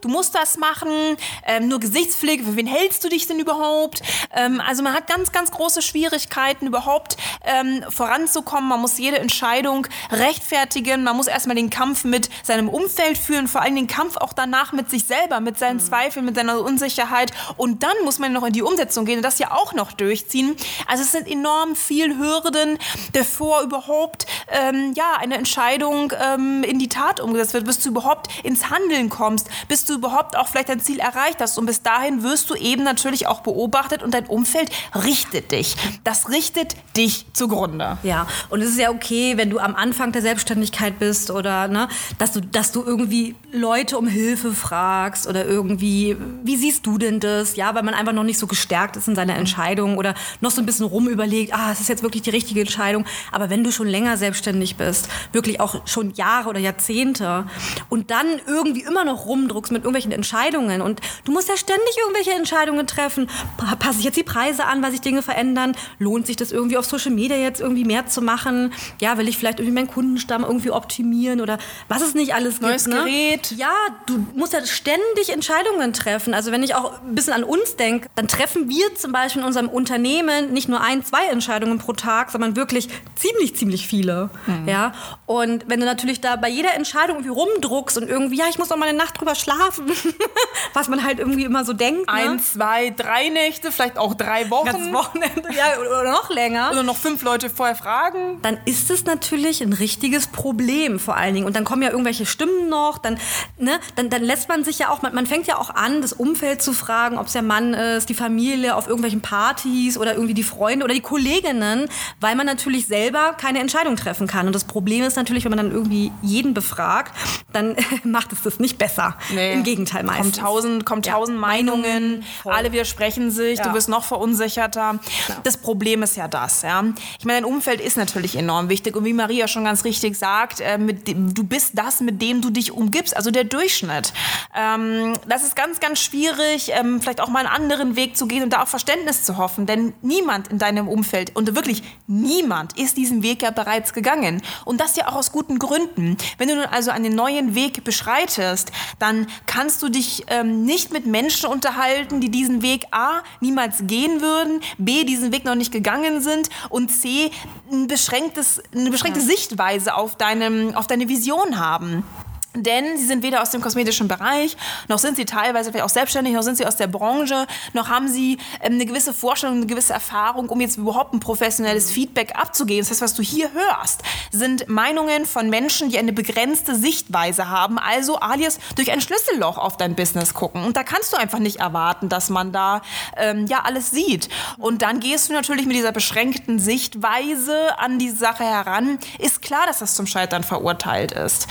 Du 0.00 0.08
musst 0.08 0.34
das 0.34 0.56
machen. 0.56 1.16
Ähm, 1.46 1.68
nur 1.68 1.80
Gesichtspflege, 1.80 2.44
für 2.44 2.56
wen 2.56 2.66
hältst 2.66 3.02
du 3.04 3.08
dich 3.08 3.26
denn 3.26 3.38
überhaupt? 3.38 4.02
Ähm, 4.34 4.60
also 4.66 4.82
man 4.82 4.92
hat 4.92 5.06
ganz, 5.06 5.32
ganz 5.32 5.50
große 5.50 5.82
Schwierigkeiten, 5.82 6.66
überhaupt 6.66 7.16
ähm, 7.44 7.84
voranzukommen. 7.88 8.68
Man 8.68 8.80
muss 8.80 8.98
jede 8.98 9.18
Entscheidung 9.18 9.86
rechtfertigen. 10.10 11.02
Man 11.02 11.16
muss 11.16 11.26
erstmal 11.26 11.56
den 11.56 11.70
Kampf 11.70 12.04
mit 12.04 12.30
seinem 12.42 12.68
Umfeld 12.68 13.18
führen, 13.18 13.48
vor 13.48 13.62
allem 13.62 13.76
den 13.76 13.86
Kampf 13.86 14.16
auch 14.16 14.32
danach 14.32 14.59
mit 14.72 14.90
sich 14.90 15.04
selber, 15.04 15.40
mit 15.40 15.58
seinen 15.58 15.80
Zweifeln, 15.80 16.24
mit 16.24 16.36
seiner 16.36 16.60
Unsicherheit. 16.60 17.32
Und 17.56 17.82
dann 17.82 17.94
muss 18.04 18.18
man 18.18 18.32
noch 18.32 18.44
in 18.44 18.52
die 18.52 18.62
Umsetzung 18.62 19.04
gehen 19.04 19.16
und 19.16 19.24
das 19.24 19.38
ja 19.38 19.52
auch 19.52 19.72
noch 19.72 19.92
durchziehen. 19.92 20.56
Also 20.86 21.02
es 21.02 21.12
sind 21.12 21.28
enorm 21.28 21.76
viel 21.76 22.18
Hürden, 22.18 22.78
bevor 23.12 23.62
überhaupt 23.62 24.26
ähm, 24.48 24.92
ja, 24.94 25.16
eine 25.18 25.36
Entscheidung 25.36 26.12
ähm, 26.20 26.62
in 26.62 26.78
die 26.78 26.88
Tat 26.88 27.20
umgesetzt 27.20 27.54
wird, 27.54 27.64
bis 27.64 27.78
du 27.80 27.90
überhaupt 27.90 28.28
ins 28.44 28.70
Handeln 28.70 29.08
kommst, 29.08 29.48
bis 29.68 29.84
du 29.84 29.94
überhaupt 29.94 30.36
auch 30.36 30.48
vielleicht 30.48 30.68
dein 30.68 30.80
Ziel 30.80 31.00
erreicht 31.00 31.40
hast. 31.40 31.58
Und 31.58 31.66
bis 31.66 31.82
dahin 31.82 32.22
wirst 32.22 32.50
du 32.50 32.54
eben 32.54 32.82
natürlich 32.82 33.26
auch 33.26 33.40
beobachtet 33.40 34.02
und 34.02 34.12
dein 34.14 34.26
Umfeld 34.26 34.70
richtet 34.94 35.52
dich. 35.52 35.76
Das 36.04 36.28
richtet 36.28 36.76
dich 36.96 37.26
zugrunde. 37.32 37.98
Ja, 38.02 38.26
und 38.48 38.60
es 38.62 38.70
ist 38.70 38.78
ja 38.78 38.90
okay, 38.90 39.36
wenn 39.36 39.50
du 39.50 39.58
am 39.58 39.74
Anfang 39.74 40.12
der 40.12 40.22
Selbstständigkeit 40.22 40.98
bist 40.98 41.30
oder 41.30 41.68
ne, 41.68 41.88
dass 42.18 42.32
du, 42.32 42.40
dass 42.40 42.72
du 42.72 42.82
irgendwie 42.82 43.34
Leute 43.52 43.98
um 43.98 44.06
Hilfe 44.06 44.49
fragst 44.52 45.26
oder 45.26 45.44
irgendwie, 45.46 46.16
wie 46.44 46.56
siehst 46.56 46.86
du 46.86 46.98
denn 46.98 47.20
das? 47.20 47.56
Ja, 47.56 47.74
weil 47.74 47.82
man 47.82 47.94
einfach 47.94 48.12
noch 48.12 48.22
nicht 48.24 48.38
so 48.38 48.46
gestärkt 48.46 48.96
ist 48.96 49.08
in 49.08 49.14
seiner 49.14 49.36
Entscheidung 49.36 49.96
oder 49.98 50.14
noch 50.40 50.50
so 50.50 50.60
ein 50.60 50.66
bisschen 50.66 50.86
rumüberlegt, 50.86 51.52
ah, 51.54 51.70
es 51.72 51.80
ist 51.80 51.88
jetzt 51.88 52.02
wirklich 52.02 52.22
die 52.22 52.30
richtige 52.30 52.60
Entscheidung. 52.60 53.04
Aber 53.32 53.50
wenn 53.50 53.64
du 53.64 53.70
schon 53.72 53.86
länger 53.88 54.16
selbstständig 54.16 54.76
bist, 54.76 55.08
wirklich 55.32 55.60
auch 55.60 55.86
schon 55.86 56.12
Jahre 56.14 56.48
oder 56.48 56.58
Jahrzehnte 56.60 57.44
und 57.88 58.10
dann 58.10 58.26
irgendwie 58.46 58.82
immer 58.82 59.04
noch 59.04 59.26
rumdruckst 59.26 59.72
mit 59.72 59.82
irgendwelchen 59.82 60.12
Entscheidungen 60.12 60.80
und 60.82 61.00
du 61.24 61.32
musst 61.32 61.48
ja 61.48 61.56
ständig 61.56 61.96
irgendwelche 62.02 62.32
Entscheidungen 62.32 62.86
treffen. 62.86 63.28
Pa- 63.56 63.76
Passe 63.76 63.98
ich 64.00 64.04
jetzt 64.04 64.16
die 64.16 64.22
Preise 64.22 64.64
an, 64.66 64.82
weil 64.82 64.90
sich 64.90 65.00
Dinge 65.00 65.22
verändern? 65.22 65.72
Lohnt 65.98 66.26
sich 66.26 66.36
das 66.36 66.52
irgendwie 66.52 66.76
auf 66.76 66.84
Social 66.84 67.10
Media 67.12 67.36
jetzt 67.36 67.60
irgendwie 67.60 67.84
mehr 67.84 68.06
zu 68.06 68.20
machen? 68.22 68.72
Ja, 69.00 69.16
will 69.18 69.28
ich 69.28 69.36
vielleicht 69.38 69.58
irgendwie 69.60 69.74
meinen 69.74 69.88
Kundenstamm 69.88 70.42
irgendwie 70.42 70.70
optimieren 70.70 71.40
oder 71.40 71.58
was 71.88 72.02
es 72.02 72.14
nicht 72.14 72.34
alles 72.34 72.60
Neues 72.60 72.84
gibt. 72.84 72.96
Ne? 72.96 73.04
Gerät. 73.04 73.52
Ja, 73.56 73.72
du 74.06 74.26
musst 74.40 74.52
ja 74.52 74.64
ständig 74.66 75.30
Entscheidungen 75.32 75.92
treffen. 75.92 76.34
Also 76.34 76.50
wenn 76.50 76.62
ich 76.62 76.74
auch 76.74 77.00
ein 77.00 77.14
bisschen 77.14 77.32
an 77.32 77.44
uns 77.44 77.76
denke, 77.76 78.08
dann 78.16 78.26
treffen 78.26 78.68
wir 78.68 78.94
zum 78.96 79.12
Beispiel 79.12 79.42
in 79.42 79.46
unserem 79.46 79.68
Unternehmen 79.68 80.52
nicht 80.52 80.68
nur 80.68 80.80
ein, 80.80 81.04
zwei 81.04 81.26
Entscheidungen 81.26 81.78
pro 81.78 81.92
Tag, 81.92 82.30
sondern 82.30 82.56
wirklich 82.56 82.88
ziemlich, 83.14 83.54
ziemlich 83.54 83.86
viele. 83.86 84.30
Ja. 84.66 84.92
Und 85.26 85.64
wenn 85.68 85.80
du 85.80 85.86
natürlich 85.86 86.20
da 86.20 86.36
bei 86.36 86.48
jeder 86.48 86.74
Entscheidung 86.74 87.16
irgendwie 87.16 87.28
rumdruckst 87.28 87.98
und 87.98 88.08
irgendwie, 88.08 88.38
ja, 88.38 88.46
ich 88.48 88.58
muss 88.58 88.70
noch 88.70 88.76
mal 88.76 88.88
eine 88.88 88.96
Nacht 88.96 89.20
drüber 89.20 89.34
schlafen, 89.34 89.92
was 90.74 90.88
man 90.88 91.04
halt 91.04 91.18
irgendwie 91.18 91.44
immer 91.44 91.64
so 91.64 91.72
denkt. 91.72 92.06
Ne? 92.06 92.12
Ein, 92.12 92.40
zwei, 92.40 92.90
drei 92.90 93.28
Nächte, 93.28 93.70
vielleicht 93.70 93.98
auch 93.98 94.14
drei 94.14 94.48
Wochen. 94.50 94.66
ganzes 94.66 94.92
Wochenende, 94.92 95.50
ja, 95.56 95.78
oder 95.78 96.10
noch 96.10 96.30
länger. 96.30 96.70
Oder 96.72 96.82
noch 96.82 96.96
fünf 96.96 97.22
Leute 97.22 97.50
vorher 97.50 97.76
fragen. 97.76 98.38
dann 98.42 98.58
ist 98.64 98.90
es 98.90 99.04
natürlich 99.04 99.62
ein 99.62 99.72
richtiges 99.72 100.26
Problem 100.26 100.98
vor 100.98 101.16
allen 101.16 101.34
Dingen. 101.34 101.46
Und 101.46 101.56
dann 101.56 101.64
kommen 101.64 101.82
ja 101.82 101.90
irgendwelche 101.90 102.24
Stimmen 102.26 102.68
noch, 102.68 102.98
dann, 102.98 103.18
ne, 103.58 103.78
dann, 103.96 104.08
dann 104.08 104.19
lässt 104.22 104.48
man 104.48 104.64
sich 104.64 104.78
ja 104.78 104.90
auch, 104.90 105.02
man, 105.02 105.14
man 105.14 105.26
fängt 105.26 105.46
ja 105.46 105.56
auch 105.58 105.70
an, 105.74 106.00
das 106.02 106.12
Umfeld 106.12 106.62
zu 106.62 106.72
fragen, 106.72 107.18
ob 107.18 107.26
es 107.26 107.32
der 107.32 107.42
Mann 107.42 107.74
ist, 107.74 108.08
die 108.08 108.14
Familie 108.14 108.74
auf 108.76 108.86
irgendwelchen 108.86 109.20
Partys 109.20 109.96
oder 109.98 110.14
irgendwie 110.14 110.34
die 110.34 110.42
Freunde 110.42 110.84
oder 110.84 110.94
die 110.94 111.00
Kolleginnen, 111.00 111.88
weil 112.20 112.34
man 112.36 112.46
natürlich 112.46 112.86
selber 112.86 113.34
keine 113.38 113.60
Entscheidung 113.60 113.96
treffen 113.96 114.26
kann. 114.26 114.46
Und 114.46 114.54
das 114.54 114.64
Problem 114.64 115.04
ist 115.04 115.16
natürlich, 115.16 115.44
wenn 115.44 115.50
man 115.50 115.58
dann 115.58 115.70
irgendwie 115.72 116.12
jeden 116.22 116.54
befragt, 116.54 117.12
dann 117.52 117.76
macht 118.04 118.32
es 118.32 118.42
das 118.42 118.58
nicht 118.58 118.78
besser. 118.78 119.16
Nee. 119.34 119.52
Im 119.54 119.62
Gegenteil 119.62 120.02
meistens. 120.04 120.36
Kommt 120.36 120.46
tausend, 120.46 120.86
kommt 120.86 121.06
Ja. 121.06 121.14
tausend 121.14 121.38
Meinungen, 121.38 122.24
voll. 122.42 122.52
alle 122.52 122.72
widersprechen 122.72 123.30
sich, 123.30 123.58
Ja. 123.58 123.68
du 123.68 123.74
wirst 123.74 123.88
noch 123.88 124.04
verunsicherter. 124.04 124.98
Das 125.44 125.56
Problem 125.56 126.02
ist 126.02 126.16
ja 126.16 126.28
das, 126.28 126.62
ja. 126.62 126.84
Ich 127.18 127.24
meine, 127.24 127.40
dein 127.42 127.44
Umfeld 127.44 127.80
ist 127.80 127.96
natürlich 127.96 128.36
enorm 128.36 128.68
wichtig 128.68 128.96
und 128.96 129.04
wie 129.04 129.12
Maria 129.12 129.48
schon 129.48 129.64
ganz 129.64 129.84
richtig 129.84 130.16
sagt, 130.16 130.60
äh, 130.60 130.78
mit 130.78 131.08
du 131.08 131.44
bist 131.44 131.72
das, 131.74 132.00
mit 132.00 132.20
dem 132.22 132.40
du 132.40 132.50
dich 132.50 132.72
umgibst, 132.72 133.16
also 133.16 133.30
der 133.30 133.44
Durchschnitt. 133.44 134.09
Ähm, 134.54 135.14
das 135.28 135.44
ist 135.44 135.56
ganz, 135.56 135.80
ganz 135.80 136.00
schwierig, 136.00 136.70
ähm, 136.74 137.00
vielleicht 137.00 137.20
auch 137.20 137.28
mal 137.28 137.46
einen 137.46 137.48
anderen 137.48 137.96
Weg 137.96 138.16
zu 138.16 138.26
gehen 138.26 138.42
und 138.42 138.52
da 138.52 138.62
auf 138.62 138.68
Verständnis 138.68 139.24
zu 139.24 139.36
hoffen, 139.36 139.66
denn 139.66 139.92
niemand 140.02 140.48
in 140.48 140.58
deinem 140.58 140.88
Umfeld 140.88 141.36
und 141.36 141.54
wirklich 141.54 141.82
niemand 142.06 142.78
ist 142.78 142.96
diesen 142.96 143.22
Weg 143.22 143.42
ja 143.42 143.50
bereits 143.50 143.92
gegangen 143.92 144.42
und 144.64 144.80
das 144.80 144.96
ja 144.96 145.08
auch 145.08 145.14
aus 145.14 145.32
guten 145.32 145.58
Gründen. 145.58 146.16
Wenn 146.38 146.48
du 146.48 146.56
nun 146.56 146.64
also 146.64 146.90
einen 146.90 147.14
neuen 147.14 147.54
Weg 147.54 147.84
beschreitest, 147.84 148.72
dann 148.98 149.26
kannst 149.46 149.82
du 149.82 149.88
dich 149.88 150.24
ähm, 150.28 150.64
nicht 150.64 150.92
mit 150.92 151.06
Menschen 151.06 151.48
unterhalten, 151.48 152.20
die 152.20 152.30
diesen 152.30 152.62
Weg 152.62 152.86
A 152.90 153.22
niemals 153.40 153.78
gehen 153.86 154.20
würden, 154.20 154.60
B 154.78 155.04
diesen 155.04 155.32
Weg 155.32 155.44
noch 155.44 155.54
nicht 155.54 155.72
gegangen 155.72 156.20
sind 156.20 156.50
und 156.68 156.90
C 156.90 157.30
ein 157.70 157.86
beschränktes, 157.86 158.62
eine 158.74 158.90
beschränkte 158.90 159.20
Sichtweise 159.20 159.94
auf, 159.94 160.16
deinem, 160.16 160.74
auf 160.74 160.86
deine 160.86 161.08
Vision 161.08 161.58
haben. 161.58 162.04
Denn 162.54 162.96
sie 162.96 163.06
sind 163.06 163.22
weder 163.22 163.42
aus 163.42 163.50
dem 163.50 163.60
kosmetischen 163.60 164.08
Bereich, 164.08 164.56
noch 164.88 164.98
sind 164.98 165.16
sie 165.16 165.24
teilweise 165.24 165.70
vielleicht 165.70 165.84
auch 165.84 165.90
selbstständig, 165.90 166.34
noch 166.34 166.42
sind 166.42 166.56
sie 166.56 166.66
aus 166.66 166.74
der 166.74 166.88
Branche, 166.88 167.46
noch 167.74 167.88
haben 167.88 168.08
sie 168.08 168.38
ähm, 168.60 168.74
eine 168.74 168.86
gewisse 168.86 169.14
Vorstellung, 169.14 169.58
eine 169.58 169.66
gewisse 169.66 169.92
Erfahrung, 169.92 170.48
um 170.48 170.60
jetzt 170.60 170.76
überhaupt 170.76 171.14
ein 171.14 171.20
professionelles 171.20 171.92
Feedback 171.92 172.36
abzugeben. 172.36 172.80
Das 172.80 172.90
heißt, 172.90 173.02
was 173.02 173.14
du 173.14 173.22
hier 173.22 173.52
hörst, 173.52 174.02
sind 174.32 174.68
Meinungen 174.68 175.26
von 175.26 175.48
Menschen, 175.48 175.90
die 175.90 175.98
eine 175.98 176.12
begrenzte 176.12 176.74
Sichtweise 176.74 177.48
haben, 177.48 177.78
also 177.78 178.18
alias 178.18 178.58
durch 178.74 178.90
ein 178.90 179.00
Schlüsselloch 179.00 179.56
auf 179.56 179.76
dein 179.76 179.94
Business 179.94 180.34
gucken. 180.34 180.64
Und 180.64 180.76
da 180.76 180.82
kannst 180.82 181.12
du 181.12 181.16
einfach 181.16 181.38
nicht 181.38 181.60
erwarten, 181.60 182.08
dass 182.08 182.30
man 182.30 182.50
da 182.50 182.82
ähm, 183.16 183.46
ja 183.46 183.62
alles 183.62 183.92
sieht. 183.92 184.28
Und 184.58 184.82
dann 184.82 184.98
gehst 184.98 185.28
du 185.28 185.34
natürlich 185.34 185.66
mit 185.66 185.76
dieser 185.76 185.92
beschränkten 185.92 186.58
Sichtweise 186.58 187.78
an 187.78 188.00
die 188.00 188.10
Sache 188.10 188.42
heran. 188.42 188.98
Ist 189.18 189.40
klar, 189.40 189.66
dass 189.68 189.78
das 189.78 189.94
zum 189.94 190.08
Scheitern 190.08 190.42
verurteilt 190.42 191.12
ist. 191.12 191.46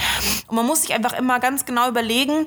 Und 0.48 0.58
man 0.58 0.66
muss 0.66 0.82
sich 0.82 0.89
sich 0.90 0.96
einfach 0.96 1.14
immer 1.14 1.40
ganz 1.40 1.66
genau 1.66 1.88
überlegen, 1.88 2.46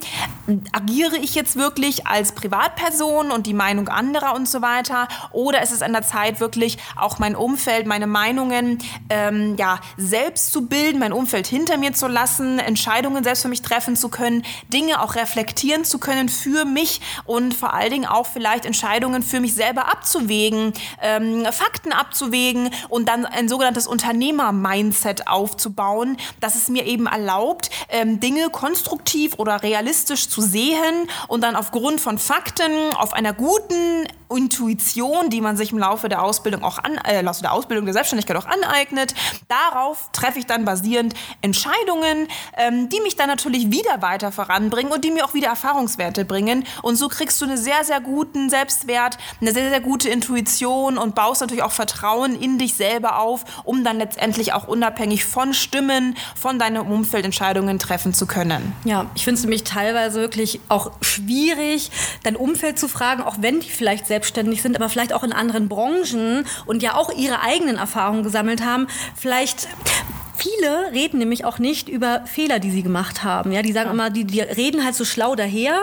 agiere 0.72 1.16
ich 1.16 1.34
jetzt 1.34 1.56
wirklich 1.56 2.06
als 2.06 2.32
Privatperson 2.32 3.30
und 3.30 3.46
die 3.46 3.54
Meinung 3.54 3.88
anderer 3.88 4.34
und 4.34 4.49
so 4.49 4.62
weiter? 4.62 5.08
Oder 5.30 5.62
ist 5.62 5.72
es 5.72 5.82
an 5.82 5.92
der 5.92 6.02
Zeit, 6.02 6.40
wirklich 6.40 6.78
auch 6.96 7.18
mein 7.18 7.37
Umfeld, 7.37 7.87
meine 7.87 8.06
Meinungen 8.06 8.78
ähm, 9.08 9.56
ja, 9.56 9.80
selbst 9.96 10.52
zu 10.52 10.66
bilden, 10.66 10.99
mein 10.99 11.12
Umfeld 11.12 11.46
hinter 11.46 11.76
mir 11.76 11.92
zu 11.92 12.08
lassen, 12.08 12.58
Entscheidungen 12.58 13.22
selbst 13.22 13.42
für 13.42 13.49
mich 13.49 13.62
treffen 13.62 13.96
zu 13.96 14.08
können, 14.08 14.44
Dinge 14.72 15.00
auch 15.00 15.14
reflektieren 15.14 15.84
zu 15.84 15.99
können 15.99 16.28
für 16.28 16.64
mich 16.64 17.00
und 17.25 17.54
vor 17.54 17.75
allen 17.75 17.90
Dingen 17.90 18.06
auch 18.06 18.26
vielleicht 18.26 18.64
Entscheidungen 18.64 19.22
für 19.22 19.40
mich 19.40 19.54
selber 19.54 19.88
abzuwägen, 19.90 20.72
ähm, 21.00 21.44
Fakten 21.52 21.92
abzuwägen 21.92 22.70
und 22.88 23.08
dann 23.08 23.25
ein 23.25 23.49
sogenanntes 23.49 23.87
Unternehmer-Mindset 23.87 25.28
aufzubauen, 25.28 26.16
das 26.40 26.56
es 26.56 26.68
mir 26.68 26.87
eben 26.87 27.06
erlaubt, 27.06 27.70
ähm, 27.88 28.18
Dinge 28.18 28.31
konstruktiv 28.50 29.34
oder 29.38 29.62
realistisch 29.62 30.28
zu 30.28 30.40
sehen 30.40 31.08
und 31.28 31.42
dann 31.42 31.56
aufgrund 31.56 32.00
von 32.00 32.18
Fakten 32.18 32.94
auf 32.96 33.12
einer 33.12 33.32
guten 33.32 34.06
Intuition, 34.36 35.30
die 35.30 35.40
man 35.40 35.56
sich 35.56 35.72
im 35.72 35.78
Laufe 35.78 36.08
der 36.08 36.22
Ausbildung 36.22 36.62
auch 36.64 36.78
an, 36.78 36.96
äh, 37.04 37.22
der 37.22 37.52
Ausbildung 37.52 37.84
der 37.86 37.94
Selbstständigkeit 37.94 38.36
auch 38.36 38.46
aneignet. 38.46 39.14
Darauf 39.48 40.10
treffe 40.12 40.38
ich 40.38 40.46
dann 40.46 40.64
basierend 40.64 41.14
Entscheidungen, 41.40 42.28
ähm, 42.56 42.88
die 42.88 43.00
mich 43.00 43.16
dann 43.16 43.28
natürlich 43.28 43.70
wieder 43.70 44.02
weiter 44.02 44.32
voranbringen 44.32 44.92
und 44.92 45.04
die 45.04 45.10
mir 45.10 45.24
auch 45.24 45.34
wieder 45.34 45.48
Erfahrungswerte 45.48 46.24
bringen. 46.24 46.64
Und 46.82 46.96
so 46.96 47.08
kriegst 47.08 47.40
du 47.40 47.46
einen 47.46 47.56
sehr, 47.56 47.84
sehr 47.84 48.00
guten 48.00 48.50
Selbstwert, 48.50 49.18
eine 49.40 49.52
sehr, 49.52 49.68
sehr 49.68 49.80
gute 49.80 50.08
Intuition 50.08 50.98
und 50.98 51.14
baust 51.14 51.40
natürlich 51.40 51.62
auch 51.62 51.72
Vertrauen 51.72 52.34
in 52.34 52.58
dich 52.58 52.74
selber 52.74 53.18
auf, 53.18 53.44
um 53.64 53.84
dann 53.84 53.98
letztendlich 53.98 54.52
auch 54.52 54.68
unabhängig 54.68 55.24
von 55.24 55.54
Stimmen, 55.54 56.16
von 56.34 56.58
deinem 56.58 56.90
Umfeld 56.90 57.24
Entscheidungen 57.24 57.78
treffen 57.78 58.14
zu 58.14 58.26
können. 58.26 58.72
Ja, 58.84 59.10
ich 59.14 59.24
finde 59.24 59.38
es 59.38 59.42
nämlich 59.42 59.64
teilweise 59.64 60.20
wirklich 60.20 60.60
auch 60.68 60.92
schwierig, 61.00 61.90
dein 62.22 62.36
Umfeld 62.36 62.78
zu 62.78 62.88
fragen, 62.88 63.22
auch 63.22 63.36
wenn 63.40 63.60
die 63.60 63.70
vielleicht 63.70 64.06
selbstständig 64.22 64.62
sind, 64.62 64.76
aber 64.76 64.88
vielleicht 64.88 65.12
auch 65.12 65.24
in 65.24 65.32
anderen 65.32 65.68
Branchen 65.68 66.46
und 66.64 66.82
ja 66.82 66.94
auch 66.94 67.10
ihre 67.12 67.40
eigenen 67.40 67.76
Erfahrungen 67.76 68.22
gesammelt 68.22 68.64
haben, 68.64 68.86
vielleicht 69.16 69.66
viele 70.42 70.92
reden 70.92 71.18
nämlich 71.18 71.44
auch 71.44 71.58
nicht 71.58 71.88
über 71.88 72.22
Fehler, 72.26 72.58
die 72.58 72.70
sie 72.70 72.82
gemacht 72.82 73.22
haben. 73.22 73.52
Ja, 73.52 73.62
die 73.62 73.72
sagen 73.72 73.88
ja. 73.88 73.92
immer, 73.92 74.11
die, 74.11 74.25
die 74.25 74.40
reden 74.40 74.84
halt 74.84 74.94
so 74.94 75.04
schlau 75.04 75.37
daher 75.37 75.78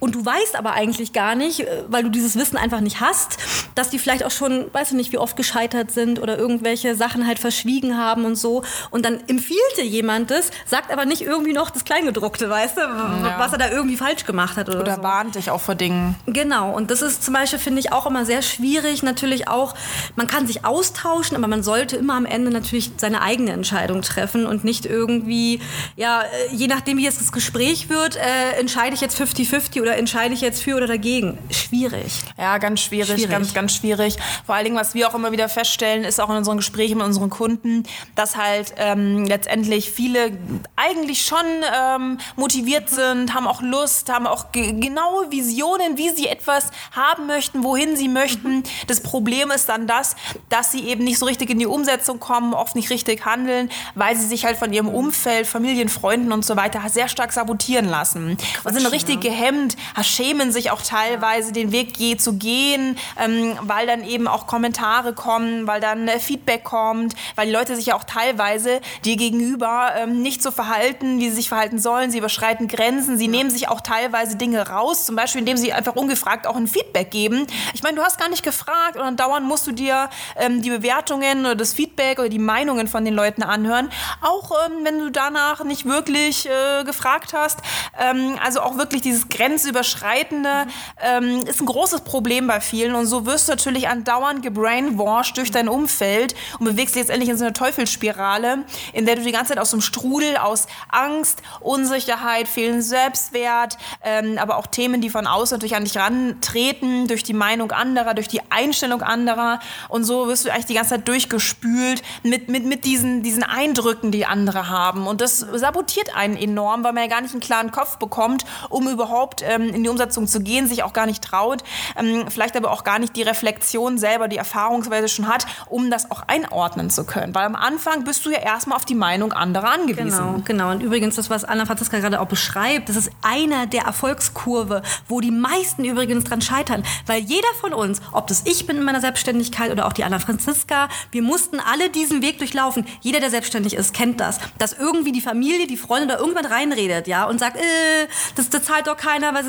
und 0.00 0.14
du 0.14 0.24
weißt 0.24 0.56
aber 0.56 0.72
eigentlich 0.72 1.12
gar 1.12 1.34
nicht, 1.34 1.60
äh, 1.60 1.84
weil 1.88 2.02
du 2.02 2.08
dieses 2.08 2.36
Wissen 2.36 2.56
einfach 2.56 2.80
nicht 2.80 3.00
hast, 3.00 3.38
dass 3.74 3.90
die 3.90 3.98
vielleicht 3.98 4.24
auch 4.24 4.30
schon, 4.30 4.66
weißt 4.72 4.92
du 4.92 4.96
nicht, 4.96 5.12
wie 5.12 5.18
oft 5.18 5.36
gescheitert 5.36 5.92
sind 5.92 6.20
oder 6.20 6.38
irgendwelche 6.38 6.96
Sachen 6.96 7.26
halt 7.26 7.38
verschwiegen 7.38 7.96
haben 7.96 8.24
und 8.24 8.36
so. 8.36 8.64
Und 8.90 9.04
dann 9.04 9.20
empfiehlt 9.28 9.60
dir 9.76 9.86
jemand 9.86 10.30
das, 10.30 10.50
sagt 10.66 10.92
aber 10.92 11.04
nicht 11.04 11.22
irgendwie 11.22 11.52
noch 11.52 11.70
das 11.70 11.84
Kleingedruckte, 11.84 12.50
weißt 12.50 12.76
du, 12.76 12.80
ja. 12.80 13.36
was 13.38 13.52
er 13.52 13.58
da 13.58 13.70
irgendwie 13.70 13.96
falsch 13.96 14.24
gemacht 14.24 14.56
hat 14.56 14.68
oder, 14.68 14.80
oder 14.80 14.96
so. 14.96 15.02
warnt 15.02 15.34
dich 15.36 15.50
auch 15.50 15.60
vor 15.60 15.76
Dingen. 15.76 16.16
Genau. 16.26 16.72
Und 16.72 16.90
das 16.90 17.02
ist 17.02 17.22
zum 17.24 17.34
Beispiel, 17.34 17.58
finde 17.58 17.80
ich, 17.80 17.92
auch 17.92 18.06
immer 18.06 18.24
sehr 18.24 18.42
schwierig. 18.42 19.02
Natürlich 19.02 19.48
auch, 19.48 19.74
man 20.16 20.26
kann 20.26 20.46
sich 20.46 20.64
austauschen, 20.64 21.36
aber 21.36 21.46
man 21.46 21.62
sollte 21.62 21.96
immer 21.96 22.14
am 22.14 22.26
Ende 22.26 22.50
natürlich 22.50 22.90
seine 22.96 23.22
eigene 23.22 23.52
Entscheidung 23.52 23.99
Entscheidung 24.00 24.02
treffen 24.02 24.46
und 24.46 24.64
nicht 24.64 24.86
irgendwie, 24.86 25.60
ja, 25.96 26.22
äh, 26.22 26.54
je 26.54 26.66
nachdem, 26.66 26.98
wie 26.98 27.04
jetzt 27.04 27.20
das 27.20 27.32
Gespräch 27.32 27.88
wird, 27.88 28.16
äh, 28.16 28.58
entscheide 28.58 28.94
ich 28.94 29.00
jetzt 29.00 29.20
50-50 29.20 29.80
oder 29.80 29.96
entscheide 29.96 30.34
ich 30.34 30.40
jetzt 30.40 30.62
für 30.62 30.76
oder 30.76 30.86
dagegen. 30.86 31.38
Schwierig. 31.50 32.12
Ja, 32.38 32.58
ganz 32.58 32.80
schwierig, 32.80 33.14
schwierig, 33.14 33.30
ganz, 33.30 33.54
ganz 33.54 33.74
schwierig. 33.74 34.16
Vor 34.44 34.54
allen 34.54 34.64
Dingen, 34.64 34.76
was 34.76 34.94
wir 34.94 35.08
auch 35.08 35.14
immer 35.14 35.32
wieder 35.32 35.48
feststellen, 35.48 36.04
ist 36.04 36.20
auch 36.20 36.30
in 36.30 36.36
unseren 36.36 36.56
Gesprächen 36.56 36.98
mit 36.98 37.06
unseren 37.06 37.30
Kunden, 37.30 37.84
dass 38.14 38.36
halt 38.36 38.74
ähm, 38.76 39.24
letztendlich 39.24 39.90
viele 39.90 40.32
eigentlich 40.76 41.22
schon 41.24 41.38
ähm, 41.74 42.18
motiviert 42.36 42.88
sind, 42.88 43.34
haben 43.34 43.46
auch 43.46 43.62
Lust, 43.62 44.10
haben 44.10 44.26
auch 44.26 44.52
ge 44.52 44.72
genaue 44.80 45.30
Visionen, 45.30 45.96
wie 45.96 46.10
sie 46.10 46.26
etwas 46.26 46.70
haben 46.92 47.26
möchten, 47.26 47.62
wohin 47.64 47.96
sie 47.96 48.08
möchten. 48.08 48.58
Mhm. 48.58 48.62
Das 48.86 49.02
Problem 49.02 49.50
ist 49.50 49.68
dann 49.68 49.86
das, 49.86 50.16
dass 50.48 50.72
sie 50.72 50.86
eben 50.88 51.04
nicht 51.04 51.18
so 51.18 51.26
richtig 51.26 51.50
in 51.50 51.58
die 51.58 51.66
Umsetzung 51.66 52.20
kommen, 52.20 52.54
oft 52.54 52.74
nicht 52.74 52.90
richtig 52.90 53.24
handeln, 53.24 53.70
weil 53.94 54.16
sie 54.16 54.26
sich 54.26 54.44
halt 54.44 54.56
von 54.56 54.72
ihrem 54.72 54.88
Umfeld, 54.88 55.46
Familien, 55.46 55.88
Freunden 55.88 56.32
und 56.32 56.44
so 56.44 56.56
weiter 56.56 56.80
sehr 56.88 57.08
stark 57.08 57.32
sabotieren 57.32 57.88
lassen. 57.88 58.36
Quatsch, 58.36 58.66
und 58.66 58.80
sind 58.80 58.92
richtig 58.92 59.16
ne? 59.16 59.20
gehemmt, 59.22 59.76
schämen 60.02 60.52
sich 60.52 60.70
auch 60.70 60.82
teilweise, 60.82 61.52
den 61.52 61.72
Weg 61.72 61.96
je 61.96 62.16
zu 62.16 62.34
gehen, 62.34 62.96
ähm, 63.18 63.56
weil 63.62 63.86
dann 63.86 64.04
eben 64.04 64.28
auch 64.28 64.46
Kommentare 64.46 65.12
kommen, 65.12 65.66
weil 65.66 65.80
dann 65.80 66.08
äh, 66.08 66.18
Feedback 66.18 66.64
kommt, 66.64 67.14
weil 67.36 67.46
die 67.46 67.52
Leute 67.52 67.76
sich 67.76 67.86
ja 67.86 67.96
auch 67.96 68.04
teilweise 68.04 68.80
dir 69.04 69.16
gegenüber 69.16 69.92
ähm, 69.96 70.22
nicht 70.22 70.42
so 70.42 70.50
verhalten, 70.50 71.18
wie 71.20 71.28
sie 71.28 71.36
sich 71.36 71.48
verhalten 71.48 71.78
sollen. 71.78 72.10
Sie 72.10 72.18
überschreiten 72.18 72.68
Grenzen, 72.68 73.18
sie 73.18 73.26
ja. 73.26 73.30
nehmen 73.30 73.50
sich 73.50 73.68
auch 73.68 73.80
teilweise 73.80 74.36
Dinge 74.36 74.68
raus, 74.68 75.06
zum 75.06 75.16
Beispiel 75.16 75.40
indem 75.40 75.56
sie 75.56 75.72
einfach 75.72 75.96
ungefragt 75.96 76.46
auch 76.46 76.56
ein 76.56 76.66
Feedback 76.66 77.10
geben. 77.10 77.46
Ich 77.74 77.82
meine, 77.82 77.96
du 77.96 78.02
hast 78.02 78.18
gar 78.18 78.28
nicht 78.28 78.42
gefragt 78.42 78.96
und 78.96 79.02
dann 79.02 79.16
dauernd 79.16 79.46
musst 79.46 79.66
du 79.66 79.72
dir 79.72 80.10
ähm, 80.36 80.62
die 80.62 80.70
Bewertungen 80.70 81.40
oder 81.40 81.56
das 81.56 81.72
Feedback 81.72 82.18
oder 82.18 82.28
die 82.28 82.38
Meinungen 82.38 82.88
von 82.88 83.04
den 83.04 83.14
Leuten 83.14 83.42
anhören 83.42 83.79
hören, 83.80 83.90
auch 84.20 84.50
ähm, 84.66 84.84
wenn 84.84 84.98
du 84.98 85.10
danach 85.10 85.64
nicht 85.64 85.84
wirklich 85.84 86.46
äh, 86.46 86.84
gefragt 86.84 87.32
hast. 87.32 87.58
Ähm, 87.98 88.38
also 88.42 88.60
auch 88.60 88.76
wirklich 88.76 89.02
dieses 89.02 89.28
Grenzüberschreitende 89.28 90.66
ähm, 91.00 91.44
ist 91.46 91.60
ein 91.60 91.66
großes 91.66 92.02
Problem 92.02 92.46
bei 92.46 92.60
vielen 92.60 92.94
und 92.94 93.06
so 93.06 93.26
wirst 93.26 93.48
du 93.48 93.52
natürlich 93.52 93.88
andauernd 93.88 94.42
gebrainwashed 94.42 95.36
durch 95.36 95.50
dein 95.50 95.68
Umfeld 95.68 96.34
und 96.58 96.66
bewegst 96.66 96.94
dich 96.94 97.00
jetzt 97.02 97.10
endlich 97.10 97.30
in 97.30 97.38
so 97.38 97.44
eine 97.44 97.52
Teufelsspirale, 97.52 98.64
in 98.92 99.06
der 99.06 99.16
du 99.16 99.22
die 99.22 99.32
ganze 99.32 99.50
Zeit 99.52 99.58
aus 99.58 99.70
so 99.70 99.76
einem 99.76 99.82
Strudel 99.82 100.36
aus 100.36 100.66
Angst, 100.88 101.42
Unsicherheit, 101.60 102.48
fehlenden 102.48 102.82
Selbstwert, 102.82 103.78
ähm, 104.04 104.38
aber 104.38 104.56
auch 104.56 104.66
Themen, 104.66 105.00
die 105.00 105.10
von 105.10 105.26
außen 105.26 105.56
natürlich 105.56 105.76
an 105.76 105.84
dich 105.84 105.96
rantreten, 105.96 107.06
durch 107.06 107.22
die 107.22 107.32
Meinung 107.32 107.72
anderer, 107.72 108.14
durch 108.14 108.28
die 108.28 108.40
Einstellung 108.50 109.02
anderer 109.02 109.60
und 109.88 110.04
so 110.04 110.28
wirst 110.28 110.44
du 110.44 110.50
eigentlich 110.50 110.66
die 110.66 110.74
ganze 110.74 110.90
Zeit 110.90 111.08
durchgespült 111.08 112.02
mit, 112.22 112.48
mit, 112.48 112.64
mit 112.64 112.84
diesen, 112.84 113.22
diesen 113.22 113.42
Eindrücken, 113.70 114.10
die 114.10 114.26
andere 114.26 114.68
haben. 114.68 115.06
Und 115.06 115.20
das 115.20 115.38
sabotiert 115.38 116.14
einen 116.16 116.36
enorm, 116.36 116.82
weil 116.82 116.92
man 116.92 117.04
ja 117.04 117.08
gar 117.08 117.20
nicht 117.20 117.32
einen 117.32 117.40
klaren 117.40 117.70
Kopf 117.70 117.98
bekommt, 117.98 118.44
um 118.68 118.88
überhaupt 118.88 119.42
ähm, 119.46 119.68
in 119.68 119.84
die 119.84 119.88
Umsetzung 119.88 120.26
zu 120.26 120.40
gehen, 120.40 120.66
sich 120.66 120.82
auch 120.82 120.92
gar 120.92 121.06
nicht 121.06 121.22
traut, 121.22 121.62
ähm, 121.96 122.24
vielleicht 122.28 122.56
aber 122.56 122.72
auch 122.72 122.82
gar 122.82 122.98
nicht 122.98 123.14
die 123.16 123.22
Reflexion 123.22 123.98
selber, 123.98 124.26
die 124.28 124.36
Erfahrungsweise 124.36 125.08
schon 125.08 125.28
hat, 125.28 125.46
um 125.68 125.90
das 125.90 126.10
auch 126.10 126.22
einordnen 126.26 126.90
zu 126.90 127.04
können. 127.04 127.34
Weil 127.34 127.46
am 127.46 127.54
Anfang 127.54 128.04
bist 128.04 128.26
du 128.26 128.30
ja 128.30 128.38
erstmal 128.38 128.76
auf 128.76 128.84
die 128.84 128.94
Meinung 128.94 129.32
anderer 129.32 129.70
angewiesen. 129.70 130.10
Genau, 130.10 130.42
genau. 130.44 130.70
Und 130.72 130.82
übrigens, 130.82 131.14
das, 131.16 131.30
was 131.30 131.44
Anna 131.44 131.64
Franziska 131.64 131.98
gerade 131.98 132.20
auch 132.20 132.26
beschreibt, 132.26 132.88
das 132.88 132.96
ist 132.96 133.10
einer 133.22 133.66
der 133.66 133.82
Erfolgskurve, 133.82 134.82
wo 135.08 135.20
die 135.20 135.30
meisten 135.30 135.84
übrigens 135.84 136.24
dran 136.24 136.42
scheitern. 136.42 136.82
Weil 137.06 137.22
jeder 137.22 137.48
von 137.60 137.72
uns, 137.72 138.00
ob 138.12 138.26
das 138.26 138.42
ich 138.46 138.66
bin 138.66 138.78
in 138.78 138.82
meiner 138.82 139.00
Selbstständigkeit 139.00 139.70
oder 139.70 139.86
auch 139.86 139.92
die 139.92 140.02
Anna 140.02 140.18
Franziska, 140.18 140.88
wir 141.12 141.22
mussten 141.22 141.60
alle 141.60 141.88
diesen 141.90 142.22
Weg 142.22 142.38
durchlaufen. 142.38 142.84
Jeder, 143.00 143.20
der 143.20 143.30
selbstständig 143.30 143.49
selbstständig 143.50 143.74
ist, 143.74 143.92
kennt 143.92 144.20
das. 144.20 144.38
Dass 144.58 144.72
irgendwie 144.72 145.12
die 145.12 145.20
Familie, 145.20 145.66
die 145.66 145.76
Freunde 145.76 146.08
da 146.14 146.18
irgendwann 146.18 146.46
reinredet, 146.46 147.06
ja, 147.06 147.24
und 147.24 147.38
sagt, 147.40 147.56
äh, 147.56 148.06
das, 148.36 148.50
das 148.50 148.64
zahlt 148.64 148.86
doch 148.86 148.96
keiner, 148.96 149.34
was, 149.34 149.44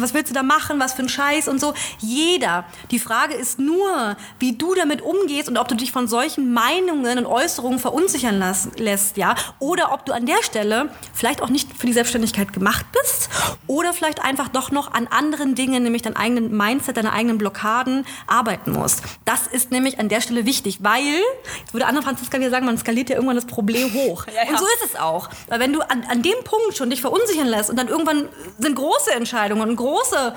was 0.00 0.14
willst 0.14 0.30
du 0.30 0.34
da 0.34 0.42
machen, 0.42 0.78
was 0.78 0.94
für 0.94 1.02
ein 1.02 1.08
Scheiß 1.08 1.48
und 1.48 1.60
so. 1.60 1.74
Jeder. 1.98 2.64
Die 2.90 2.98
Frage 2.98 3.34
ist 3.34 3.58
nur, 3.58 4.16
wie 4.38 4.56
du 4.56 4.74
damit 4.74 5.02
umgehst 5.02 5.48
und 5.48 5.56
ob 5.56 5.68
du 5.68 5.74
dich 5.74 5.92
von 5.92 6.08
solchen 6.08 6.52
Meinungen 6.52 7.18
und 7.18 7.26
Äußerungen 7.26 7.78
verunsichern 7.78 8.38
las, 8.38 8.68
lässt, 8.76 9.16
ja, 9.16 9.34
oder 9.58 9.92
ob 9.92 10.04
du 10.04 10.12
an 10.12 10.26
der 10.26 10.42
Stelle 10.42 10.90
vielleicht 11.12 11.42
auch 11.42 11.48
nicht 11.48 11.68
für 11.76 11.86
die 11.86 11.92
Selbstständigkeit 11.92 12.52
gemacht 12.52 12.86
bist 12.92 13.30
oder 13.66 13.92
vielleicht 13.92 14.22
einfach 14.22 14.48
doch 14.48 14.70
noch 14.70 14.92
an 14.92 15.06
anderen 15.06 15.54
Dingen, 15.54 15.82
nämlich 15.82 16.02
deinen 16.02 16.16
eigenen 16.16 16.56
Mindset, 16.56 16.96
deine 16.96 17.12
eigenen 17.12 17.38
Blockaden 17.38 18.04
arbeiten 18.26 18.72
musst. 18.72 19.02
Das 19.24 19.46
ist 19.46 19.70
nämlich 19.70 19.98
an 19.98 20.08
der 20.08 20.20
Stelle 20.20 20.44
wichtig, 20.44 20.78
weil, 20.82 21.22
jetzt 21.60 21.72
würde 21.72 21.86
Anna 21.86 22.02
Franziska 22.02 22.38
wieder 22.38 22.50
sagen, 22.50 22.66
man 22.66 22.78
skaliert 22.78 23.08
ja 23.08 23.16
irgendwann 23.16 23.29
das 23.34 23.46
Problem 23.46 23.92
hoch. 23.92 24.26
Ja, 24.26 24.44
ja. 24.44 24.50
Und 24.50 24.58
so 24.58 24.64
ist 24.64 24.84
es 24.92 24.96
auch. 24.96 25.28
Weil 25.48 25.60
wenn 25.60 25.72
du 25.72 25.80
an, 25.80 26.04
an 26.08 26.22
dem 26.22 26.44
Punkt 26.44 26.76
schon 26.76 26.90
dich 26.90 27.00
verunsichern 27.00 27.46
lässt 27.46 27.70
und 27.70 27.76
dann 27.76 27.88
irgendwann 27.88 28.28
sind 28.58 28.74
große 28.74 29.12
Entscheidungen 29.12 29.68
und 29.68 29.76
große 29.76 30.34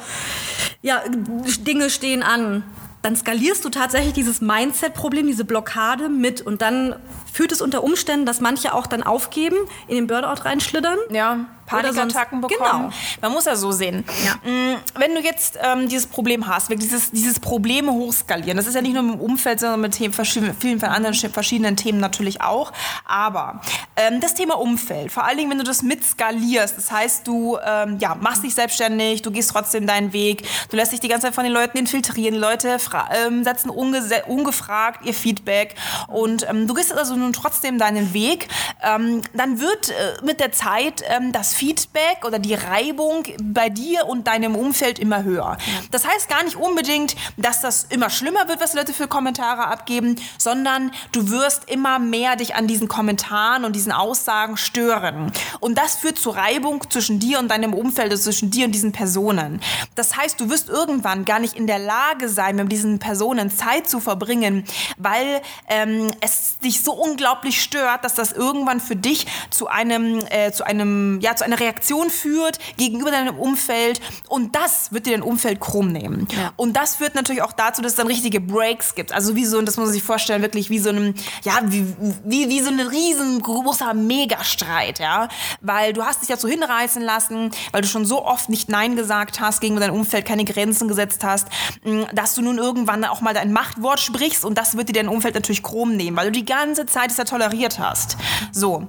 ja, 0.81 1.03
Dinge 1.07 1.89
stehen 1.89 2.23
an, 2.23 2.63
dann 3.03 3.15
skalierst 3.15 3.63
du 3.65 3.69
tatsächlich 3.69 4.13
dieses 4.13 4.39
Mindset-Problem, 4.41 5.27
diese 5.27 5.43
Blockade 5.43 6.07
mit 6.09 6.41
und 6.41 6.61
dann 6.61 6.95
führt 7.31 7.51
es 7.51 7.61
unter 7.61 7.83
Umständen, 7.83 8.25
dass 8.25 8.39
manche 8.39 8.73
auch 8.73 8.87
dann 8.87 9.03
aufgeben, 9.03 9.57
in 9.87 9.95
den 9.95 10.07
Burnout 10.07 10.43
reinschlittern. 10.43 10.97
Ja. 11.09 11.45
Panikattacken 11.65 12.41
bekommen. 12.41 12.83
Genau. 12.83 12.93
Man 13.21 13.31
muss 13.31 13.45
ja 13.45 13.55
so 13.55 13.71
sehen. 13.71 14.03
Ja. 14.25 14.49
Mm, 14.49 14.77
wenn 14.95 15.15
du 15.15 15.21
jetzt 15.21 15.57
ähm, 15.61 15.87
dieses 15.87 16.07
Problem 16.07 16.47
hast, 16.47 16.69
wirklich 16.69 16.89
dieses, 16.89 17.11
dieses 17.11 17.39
Probleme 17.39 17.91
hochskalieren, 17.91 18.57
das 18.57 18.67
ist 18.67 18.75
ja 18.75 18.81
nicht 18.81 18.93
nur 18.93 19.03
im 19.03 19.19
Umfeld, 19.19 19.59
sondern 19.59 19.81
mit 19.81 19.93
Themen, 19.93 20.13
vielen, 20.13 20.55
vielen 20.55 20.83
anderen 20.83 21.13
verschiedenen 21.13 21.77
Themen 21.77 21.99
natürlich 21.99 22.41
auch. 22.41 22.71
Aber 23.05 23.61
ähm, 23.95 24.19
das 24.21 24.33
Thema 24.33 24.59
Umfeld, 24.59 25.11
vor 25.11 25.23
allen 25.23 25.37
Dingen, 25.37 25.51
wenn 25.51 25.57
du 25.57 25.63
das 25.63 25.81
mitskalierst, 25.83 26.77
das 26.77 26.91
heißt, 26.91 27.27
du 27.27 27.57
ähm, 27.65 27.97
ja, 27.99 28.15
machst 28.15 28.43
dich 28.43 28.53
selbstständig, 28.53 29.21
du 29.21 29.31
gehst 29.31 29.51
trotzdem 29.51 29.87
deinen 29.87 30.13
Weg, 30.13 30.47
du 30.69 30.77
lässt 30.77 30.91
dich 30.91 30.99
die 30.99 31.07
ganze 31.07 31.27
Zeit 31.27 31.35
von 31.35 31.43
den 31.43 31.53
Leuten 31.53 31.77
infiltrieren, 31.77 32.33
die 32.33 32.39
Leute 32.39 32.77
ähm, 33.25 33.43
setzen 33.43 33.69
ungefragt 33.69 35.05
ihr 35.05 35.13
Feedback 35.13 35.75
und 36.07 36.47
ähm, 36.49 36.67
du 36.67 36.73
gehst 36.73 36.93
also 36.93 37.15
nun 37.15 37.33
trotzdem 37.33 37.77
deinen 37.77 38.13
Weg, 38.13 38.47
ähm, 38.83 39.21
dann 39.33 39.59
wird 39.59 39.89
äh, 39.89 39.93
mit 40.23 40.39
der 40.39 40.51
Zeit 40.51 41.03
das 41.31 41.53
Feedback 41.53 42.25
oder 42.25 42.39
die 42.39 42.53
Reibung 42.53 43.23
bei 43.41 43.69
dir 43.69 44.05
und 44.07 44.27
deinem 44.27 44.55
Umfeld 44.55 44.99
immer 44.99 45.23
höher. 45.23 45.57
Das 45.91 46.07
heißt 46.07 46.29
gar 46.29 46.43
nicht 46.43 46.55
unbedingt, 46.55 47.15
dass 47.37 47.61
das 47.61 47.85
immer 47.85 48.09
schlimmer 48.09 48.47
wird, 48.47 48.61
was 48.61 48.73
Leute 48.73 48.93
für 48.93 49.07
Kommentare 49.07 49.67
abgeben, 49.67 50.15
sondern 50.37 50.91
du 51.11 51.29
wirst 51.29 51.69
immer 51.69 51.99
mehr 51.99 52.35
dich 52.35 52.55
an 52.55 52.67
diesen 52.67 52.87
Kommentaren 52.87 53.65
und 53.65 53.75
diesen 53.75 53.91
Aussagen 53.91 54.57
stören. 54.57 55.31
Und 55.59 55.77
das 55.77 55.95
führt 55.95 56.17
zu 56.17 56.29
Reibung 56.29 56.89
zwischen 56.89 57.19
dir 57.19 57.39
und 57.39 57.49
deinem 57.49 57.73
Umfeld, 57.73 58.11
also 58.11 58.23
zwischen 58.23 58.51
dir 58.51 58.65
und 58.65 58.71
diesen 58.71 58.91
Personen. 58.91 59.61
Das 59.95 60.15
heißt, 60.15 60.39
du 60.39 60.49
wirst 60.49 60.69
irgendwann 60.69 61.25
gar 61.25 61.39
nicht 61.39 61.55
in 61.55 61.67
der 61.67 61.79
Lage 61.79 62.29
sein, 62.29 62.55
mit 62.55 62.71
diesen 62.71 62.99
Personen 62.99 63.49
Zeit 63.49 63.89
zu 63.89 63.99
verbringen, 63.99 64.65
weil 64.97 65.41
ähm, 65.67 66.11
es 66.21 66.57
dich 66.59 66.81
so 66.83 66.93
unglaublich 66.93 67.61
stört, 67.61 68.03
dass 68.03 68.15
das 68.15 68.31
irgendwann 68.31 68.72
für 68.79 68.95
dich 68.95 69.25
zu 69.49 69.67
einem, 69.67 70.19
äh, 70.29 70.51
zu 70.51 70.65
einem, 70.65 71.19
ja, 71.21 71.35
zu 71.35 71.43
einer 71.43 71.59
Reaktion 71.59 72.09
führt 72.09 72.59
gegenüber 72.77 73.11
deinem 73.11 73.35
Umfeld. 73.35 74.01
Und 74.27 74.55
das 74.55 74.91
wird 74.91 75.05
dir 75.05 75.13
dein 75.13 75.21
Umfeld 75.21 75.59
krumm 75.59 75.91
nehmen. 75.91 76.27
Ja. 76.31 76.53
Und 76.55 76.73
das 76.73 76.95
führt 76.95 77.15
natürlich 77.15 77.41
auch 77.41 77.53
dazu, 77.53 77.81
dass 77.81 77.93
es 77.93 77.97
dann 77.97 78.07
richtige 78.07 78.39
Breaks 78.39 78.95
gibt. 78.95 79.13
Also 79.13 79.35
wie 79.35 79.45
so, 79.45 79.61
das 79.61 79.77
muss 79.77 79.85
man 79.85 79.93
sich 79.93 80.03
vorstellen, 80.03 80.41
wirklich 80.41 80.69
wie 80.69 80.79
so 80.79 80.89
ein, 80.89 81.15
ja, 81.43 81.59
wie, 81.65 81.85
wie, 82.23 82.49
wie 82.49 82.61
so 82.61 82.69
ein 82.69 82.79
riesengroßer 82.79 83.93
Megastreit, 83.93 84.99
ja. 84.99 85.27
Weil 85.61 85.93
du 85.93 86.03
hast 86.03 86.21
dich 86.21 86.29
dazu 86.29 86.47
hinreißen 86.47 87.01
lassen, 87.01 87.51
weil 87.71 87.81
du 87.81 87.87
schon 87.87 88.05
so 88.05 88.25
oft 88.25 88.49
nicht 88.49 88.69
Nein 88.69 88.95
gesagt 88.95 89.39
hast, 89.39 89.61
gegenüber 89.61 89.85
deinem 89.85 89.95
Umfeld 89.95 90.25
keine 90.25 90.45
Grenzen 90.45 90.87
gesetzt 90.87 91.23
hast, 91.23 91.47
dass 92.13 92.35
du 92.35 92.41
nun 92.41 92.57
irgendwann 92.57 93.03
auch 93.05 93.21
mal 93.21 93.33
dein 93.33 93.53
Machtwort 93.53 93.99
sprichst 93.99 94.45
und 94.45 94.57
das 94.57 94.77
wird 94.77 94.89
dir 94.89 94.93
dein 94.93 95.07
Umfeld 95.07 95.35
natürlich 95.35 95.63
krumm 95.63 95.95
nehmen, 95.95 96.17
weil 96.17 96.27
du 96.27 96.31
die 96.31 96.45
ganze 96.45 96.85
Zeit 96.85 97.11
es 97.11 97.17
ja 97.17 97.23
toleriert 97.23 97.79
hast. 97.79 98.17
So. 98.51 98.62
СИЗО. 98.63 98.87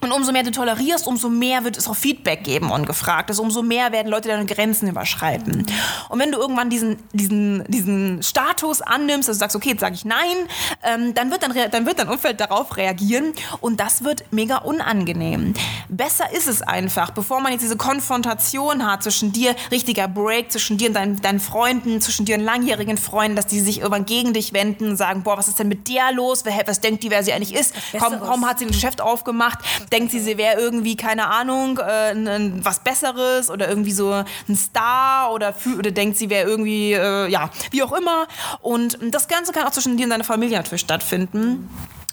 Und 0.00 0.12
umso 0.12 0.32
mehr 0.32 0.42
du 0.42 0.50
tolerierst, 0.50 1.06
umso 1.06 1.28
mehr 1.28 1.64
wird 1.64 1.76
es 1.76 1.88
auch 1.88 1.96
Feedback 1.96 2.44
geben 2.44 2.70
ungefragt. 2.70 3.30
Also 3.30 3.42
umso 3.42 3.62
mehr 3.62 3.92
werden 3.92 4.08
Leute 4.08 4.28
deine 4.28 4.46
Grenzen 4.46 4.88
überschreiten. 4.88 5.66
Und 6.08 6.18
wenn 6.18 6.30
du 6.30 6.38
irgendwann 6.38 6.70
diesen, 6.70 6.98
diesen, 7.12 7.64
diesen 7.68 8.22
Status 8.22 8.80
annimmst, 8.80 9.28
also 9.28 9.38
sagst, 9.38 9.56
okay, 9.56 9.70
jetzt 9.70 9.80
sage 9.80 9.94
ich 9.94 10.04
nein, 10.04 10.36
ähm, 10.84 11.14
dann, 11.14 11.30
wird 11.30 11.42
dann, 11.42 11.52
dann 11.70 11.86
wird 11.86 11.98
dein 11.98 12.08
Umfeld 12.08 12.40
darauf 12.40 12.76
reagieren 12.76 13.32
und 13.60 13.80
das 13.80 14.04
wird 14.04 14.24
mega 14.30 14.58
unangenehm. 14.58 15.54
Besser 15.88 16.32
ist 16.32 16.48
es 16.48 16.62
einfach, 16.62 17.10
bevor 17.10 17.40
man 17.40 17.52
jetzt 17.52 17.62
diese 17.62 17.76
Konfrontation 17.76 18.86
hat 18.86 19.02
zwischen 19.02 19.32
dir, 19.32 19.54
richtiger 19.70 20.06
Break 20.06 20.52
zwischen 20.52 20.78
dir 20.78 20.88
und 20.88 20.94
deinen, 20.94 21.20
deinen 21.20 21.40
Freunden, 21.40 22.00
zwischen 22.00 22.24
dir 22.24 22.36
und 22.36 22.44
langjährigen 22.44 22.98
Freunden, 22.98 23.36
dass 23.36 23.46
die 23.46 23.60
sich 23.60 23.78
irgendwann 23.78 24.04
gegen 24.04 24.32
dich 24.32 24.52
wenden 24.52 24.90
und 24.90 24.96
sagen, 24.96 25.22
boah, 25.22 25.36
was 25.36 25.48
ist 25.48 25.58
denn 25.58 25.68
mit 25.68 25.88
der 25.88 26.12
los? 26.12 26.44
Was 26.66 26.80
denkt 26.80 27.02
die, 27.02 27.10
wer 27.10 27.22
sie 27.22 27.32
eigentlich 27.32 27.54
ist? 27.54 27.74
Kaum, 27.98 28.20
kaum 28.20 28.46
hat 28.46 28.58
sie 28.58 28.66
ein 28.66 28.70
Geschäft 28.70 29.00
aufgemacht 29.00 29.58
denkt 29.92 30.12
sie, 30.12 30.20
sie 30.20 30.38
wäre 30.38 30.60
irgendwie, 30.60 30.96
keine 30.96 31.28
Ahnung, 31.28 31.78
äh, 31.78 32.10
n, 32.10 32.60
was 32.62 32.80
Besseres 32.80 33.50
oder 33.50 33.68
irgendwie 33.68 33.92
so 33.92 34.12
ein 34.12 34.56
Star 34.56 35.32
oder, 35.32 35.54
oder 35.78 35.90
denkt, 35.90 36.16
sie 36.16 36.30
wäre 36.30 36.48
irgendwie, 36.48 36.92
äh, 36.92 37.28
ja, 37.28 37.50
wie 37.70 37.82
auch 37.82 37.92
immer. 37.92 38.26
Und 38.60 38.98
das 39.10 39.28
Ganze 39.28 39.52
kann 39.52 39.66
auch 39.66 39.72
zwischen 39.72 39.96
dir 39.96 40.04
und 40.04 40.10
deiner 40.10 40.24
Familie 40.24 40.56
natürlich 40.56 40.82
stattfinden. 40.82 41.68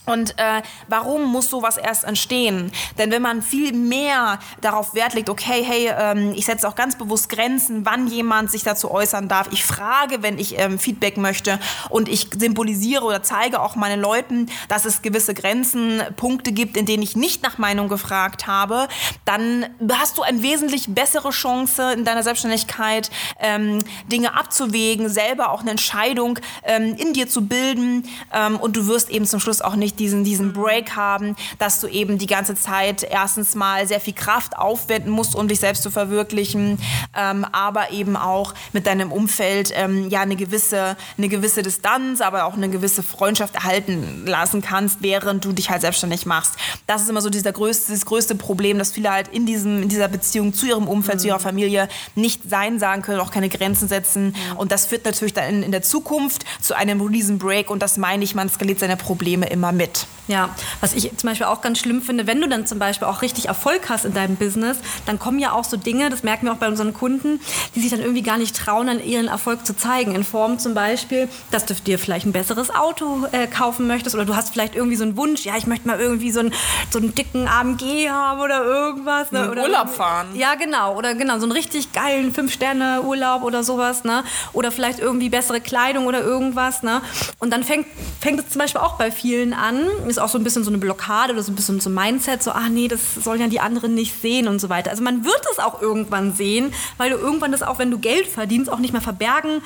Und 0.05 0.37
äh, 0.37 0.61
warum 0.87 1.25
muss 1.25 1.49
sowas 1.49 1.77
erst 1.77 2.03
entstehen? 2.03 2.71
Denn 2.97 3.11
wenn 3.11 3.21
man 3.21 3.41
viel 3.41 3.73
mehr 3.73 4.39
darauf 4.61 4.93
Wert 4.93 5.13
legt, 5.13 5.29
okay, 5.29 5.63
hey, 5.63 5.91
ähm, 5.97 6.33
ich 6.35 6.45
setze 6.45 6.67
auch 6.67 6.75
ganz 6.75 6.97
bewusst 6.97 7.29
Grenzen, 7.29 7.85
wann 7.85 8.07
jemand 8.07 8.51
sich 8.51 8.63
dazu 8.63 8.91
äußern 8.91 9.27
darf. 9.27 9.47
Ich 9.51 9.65
frage, 9.65 10.21
wenn 10.21 10.37
ich 10.37 10.59
ähm, 10.59 10.79
Feedback 10.79 11.17
möchte 11.17 11.59
und 11.89 12.07
ich 12.09 12.29
symbolisiere 12.37 13.03
oder 13.03 13.23
zeige 13.23 13.61
auch 13.61 13.75
meinen 13.75 13.99
Leuten, 13.99 14.47
dass 14.67 14.85
es 14.85 15.01
gewisse 15.01 15.33
Grenzen, 15.33 16.01
Punkte 16.15 16.51
gibt, 16.51 16.77
in 16.77 16.85
denen 16.85 17.03
ich 17.03 17.15
nicht 17.15 17.43
nach 17.43 17.57
Meinung 17.57 17.89
gefragt 17.89 18.47
habe, 18.47 18.87
dann 19.25 19.65
hast 19.91 20.17
du 20.17 20.21
eine 20.21 20.41
wesentlich 20.41 20.87
bessere 20.89 21.31
Chance 21.31 21.93
in 21.93 22.05
deiner 22.05 22.23
Selbstständigkeit, 22.23 23.09
ähm, 23.39 23.79
Dinge 24.11 24.35
abzuwägen, 24.35 25.09
selber 25.09 25.49
auch 25.51 25.61
eine 25.61 25.71
Entscheidung 25.71 26.39
ähm, 26.63 26.95
in 26.95 27.13
dir 27.13 27.27
zu 27.27 27.47
bilden 27.47 28.07
ähm, 28.33 28.57
und 28.57 28.75
du 28.75 28.87
wirst 28.87 29.09
eben 29.09 29.25
zum 29.25 29.39
Schluss 29.39 29.61
auch 29.61 29.75
nicht 29.75 29.94
diesen, 29.95 30.23
diesen 30.23 30.53
Break 30.53 30.95
haben, 30.95 31.35
dass 31.59 31.79
du 31.79 31.87
eben 31.87 32.17
die 32.17 32.27
ganze 32.27 32.55
Zeit 32.55 33.03
erstens 33.03 33.55
mal 33.55 33.87
sehr 33.87 33.99
viel 33.99 34.13
Kraft 34.13 34.57
aufwenden 34.57 35.11
musst, 35.11 35.35
um 35.35 35.47
dich 35.47 35.59
selbst 35.59 35.83
zu 35.83 35.91
verwirklichen, 35.91 36.79
ähm, 37.15 37.45
aber 37.51 37.91
eben 37.91 38.15
auch 38.15 38.53
mit 38.73 38.87
deinem 38.87 39.11
Umfeld 39.11 39.71
ähm, 39.75 40.09
ja 40.09 40.21
eine 40.21 40.35
gewisse, 40.35 40.97
eine 41.17 41.29
gewisse 41.29 41.61
Distanz, 41.61 42.21
aber 42.21 42.45
auch 42.45 42.55
eine 42.55 42.69
gewisse 42.69 43.03
Freundschaft 43.03 43.55
erhalten 43.55 44.25
lassen 44.25 44.61
kannst, 44.61 45.01
während 45.01 45.45
du 45.45 45.51
dich 45.51 45.69
halt 45.69 45.81
selbstständig 45.81 46.25
machst. 46.25 46.55
Das 46.87 47.01
ist 47.01 47.09
immer 47.09 47.21
so 47.21 47.29
dieser 47.29 47.51
größte, 47.51 47.91
das 47.91 48.05
größte 48.05 48.35
Problem, 48.35 48.77
dass 48.77 48.91
viele 48.91 49.11
halt 49.11 49.27
in, 49.27 49.45
diesem, 49.45 49.83
in 49.83 49.89
dieser 49.89 50.07
Beziehung 50.07 50.53
zu 50.53 50.65
ihrem 50.65 50.87
Umfeld, 50.87 51.17
mhm. 51.17 51.21
zu 51.21 51.27
ihrer 51.27 51.39
Familie 51.39 51.87
nicht 52.15 52.49
Sein 52.49 52.79
sagen 52.79 53.01
können, 53.01 53.19
auch 53.19 53.31
keine 53.31 53.49
Grenzen 53.49 53.87
setzen. 53.87 54.27
Mhm. 54.27 54.57
Und 54.57 54.71
das 54.71 54.85
führt 54.85 55.05
natürlich 55.05 55.33
dann 55.33 55.45
in, 55.45 55.63
in 55.63 55.71
der 55.71 55.81
Zukunft 55.81 56.45
zu 56.61 56.75
einem 56.75 57.01
Release 57.01 57.25
Break 57.33 57.69
und 57.69 57.81
das 57.81 57.97
meine 57.97 58.23
ich, 58.23 58.35
man 58.35 58.49
skaliert 58.49 58.79
seine 58.79 58.97
Probleme 58.97 59.47
immer 59.47 59.71
mit 59.71 59.84
mit. 59.85 60.07
Ja, 60.27 60.49
was 60.81 60.93
ich 60.93 61.15
zum 61.17 61.29
Beispiel 61.29 61.45
auch 61.45 61.61
ganz 61.61 61.77
schlimm 61.77 62.01
finde, 62.01 62.25
wenn 62.25 62.41
du 62.41 62.47
dann 62.47 62.65
zum 62.65 62.79
Beispiel 62.79 63.07
auch 63.07 63.21
richtig 63.21 63.47
Erfolg 63.47 63.89
hast 63.89 64.05
in 64.05 64.13
deinem 64.13 64.37
Business, 64.37 64.77
dann 65.05 65.19
kommen 65.19 65.37
ja 65.37 65.51
auch 65.51 65.63
so 65.63 65.77
Dinge, 65.77 66.09
das 66.09 66.23
merken 66.23 66.47
wir 66.47 66.53
auch 66.53 66.57
bei 66.57 66.67
unseren 66.67 66.95
Kunden, 66.95 67.39
die 67.75 67.79
sich 67.79 67.91
dann 67.91 67.99
irgendwie 67.99 68.23
gar 68.23 68.37
nicht 68.37 68.55
trauen, 68.55 68.89
an 68.89 69.03
ihren 69.03 69.27
Erfolg 69.27 69.65
zu 69.67 69.75
zeigen. 69.75 70.15
In 70.15 70.23
Form 70.23 70.57
zum 70.57 70.73
Beispiel, 70.73 71.29
dass 71.51 71.65
du 71.67 71.75
dir 71.75 71.99
vielleicht 71.99 72.25
ein 72.25 72.31
besseres 72.31 72.73
Auto 72.73 73.27
äh, 73.31 73.45
kaufen 73.45 73.85
möchtest 73.85 74.15
oder 74.15 74.25
du 74.25 74.35
hast 74.35 74.51
vielleicht 74.51 74.75
irgendwie 74.75 74.95
so 74.95 75.03
einen 75.03 75.15
Wunsch, 75.15 75.45
ja, 75.45 75.57
ich 75.57 75.67
möchte 75.67 75.87
mal 75.87 75.99
irgendwie 75.99 76.31
so 76.31 76.39
einen, 76.39 76.53
so 76.89 76.97
einen 76.97 77.13
dicken 77.13 77.47
AMG 77.47 78.09
haben 78.09 78.39
oder 78.41 78.63
irgendwas. 78.63 79.31
Ne? 79.31 79.51
Oder 79.51 79.63
Urlaub 79.63 79.89
fahren. 79.89 80.29
Ja, 80.33 80.55
genau. 80.55 80.95
Oder 80.97 81.13
genau, 81.13 81.37
so 81.37 81.43
einen 81.43 81.51
richtig 81.51 81.93
geilen 81.93 82.33
Fünf-Sterne-Urlaub 82.33 83.43
oder 83.43 83.63
sowas. 83.63 84.03
Ne? 84.03 84.23
Oder 84.53 84.71
vielleicht 84.71 84.99
irgendwie 84.99 85.29
bessere 85.29 85.61
Kleidung 85.61 86.07
oder 86.07 86.21
irgendwas. 86.21 86.81
Ne? 86.81 87.01
Und 87.37 87.51
dann 87.51 87.63
fängt, 87.63 87.85
fängt 88.19 88.39
es 88.39 88.49
zum 88.49 88.59
Beispiel 88.59 88.81
auch 88.81 88.97
bei 88.97 89.11
vielen 89.11 89.53
an, 89.53 89.74
ist 90.07 90.19
auch 90.19 90.29
so 90.29 90.37
ein 90.37 90.43
bisschen 90.43 90.63
so 90.63 90.69
eine 90.69 90.77
Blockade 90.77 91.33
oder 91.33 91.43
so 91.43 91.51
ein 91.51 91.55
bisschen 91.55 91.79
so 91.79 91.89
ein 91.89 91.93
Mindset, 91.93 92.43
so, 92.43 92.51
ach 92.51 92.69
nee, 92.69 92.87
das 92.87 93.15
sollen 93.15 93.41
ja 93.41 93.47
die 93.47 93.59
anderen 93.59 93.93
nicht 93.93 94.19
sehen 94.21 94.47
und 94.47 94.59
so 94.59 94.69
weiter. 94.69 94.91
Also 94.91 95.03
man 95.03 95.23
wird 95.25 95.41
es 95.51 95.59
auch 95.59 95.81
irgendwann 95.81 96.33
sehen, 96.33 96.73
weil 96.97 97.11
du 97.11 97.17
irgendwann 97.17 97.51
das 97.51 97.63
auch, 97.63 97.79
wenn 97.79 97.91
du 97.91 97.97
Geld 97.97 98.27
verdienst, 98.27 98.71
auch 98.71 98.79
nicht 98.79 98.93
mehr 98.93 99.01
verbergen 99.01 99.61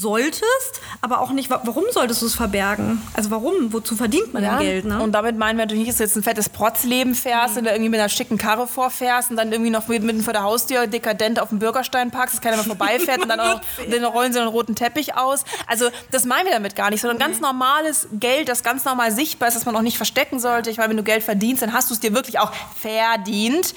solltest, 0.00 0.80
aber 1.00 1.20
auch 1.20 1.30
nicht, 1.30 1.50
warum 1.50 1.84
solltest 1.90 2.22
du 2.22 2.26
es 2.26 2.34
verbergen? 2.34 3.02
Also 3.14 3.30
warum? 3.30 3.72
Wozu 3.72 3.96
verdient 3.96 4.32
man 4.32 4.42
ja. 4.42 4.58
denn 4.58 4.66
Geld? 4.66 4.84
Ne? 4.84 5.02
Und 5.02 5.12
damit 5.12 5.36
meinen 5.36 5.58
wir 5.58 5.64
natürlich 5.64 5.86
nicht, 5.86 5.90
dass 5.90 5.98
du 5.98 6.04
jetzt 6.04 6.16
ein 6.16 6.22
fettes 6.22 6.48
Protzleben 6.48 7.14
fährst 7.14 7.54
mhm. 7.54 7.62
oder 7.62 7.72
irgendwie 7.72 7.90
mit 7.90 8.00
einer 8.00 8.08
schicken 8.08 8.38
Karre 8.38 8.66
vorfährst 8.66 9.30
und 9.30 9.36
dann 9.36 9.52
irgendwie 9.52 9.70
noch 9.70 9.88
mitten 9.88 10.22
vor 10.22 10.32
der 10.32 10.42
Haustür 10.42 10.86
dekadent 10.86 11.40
auf 11.40 11.50
dem 11.50 11.58
Bürgerstein 11.58 12.10
parkst, 12.10 12.36
dass 12.36 12.40
keiner 12.40 12.56
mehr 12.56 12.64
vorbeifährt 12.64 13.22
und 13.22 13.28
dann 13.28 13.40
auch 13.40 13.60
und 13.78 13.92
dann 13.92 14.04
rollen 14.04 14.32
sie 14.32 14.38
einen 14.38 14.48
roten 14.48 14.74
Teppich 14.74 15.16
aus. 15.16 15.44
Also 15.66 15.88
das 16.10 16.24
meinen 16.24 16.46
wir 16.46 16.52
damit 16.52 16.76
gar 16.76 16.90
nicht, 16.90 17.00
sondern 17.00 17.18
ganz 17.18 17.40
normales 17.40 18.08
Geld, 18.12 18.48
das 18.48 18.62
ganz 18.62 18.84
normal 18.84 19.12
sichtbar 19.12 19.48
ist, 19.48 19.54
das 19.54 19.66
man 19.66 19.76
auch 19.76 19.82
nicht 19.82 19.96
verstecken 19.96 20.38
sollte. 20.38 20.70
Ich 20.70 20.78
meine, 20.78 20.90
wenn 20.90 20.96
du 20.96 21.02
Geld 21.02 21.22
verdienst, 21.22 21.62
dann 21.62 21.72
hast 21.72 21.90
du 21.90 21.94
es 21.94 22.00
dir 22.00 22.14
wirklich 22.14 22.38
auch 22.38 22.52
verdient. 22.76 23.74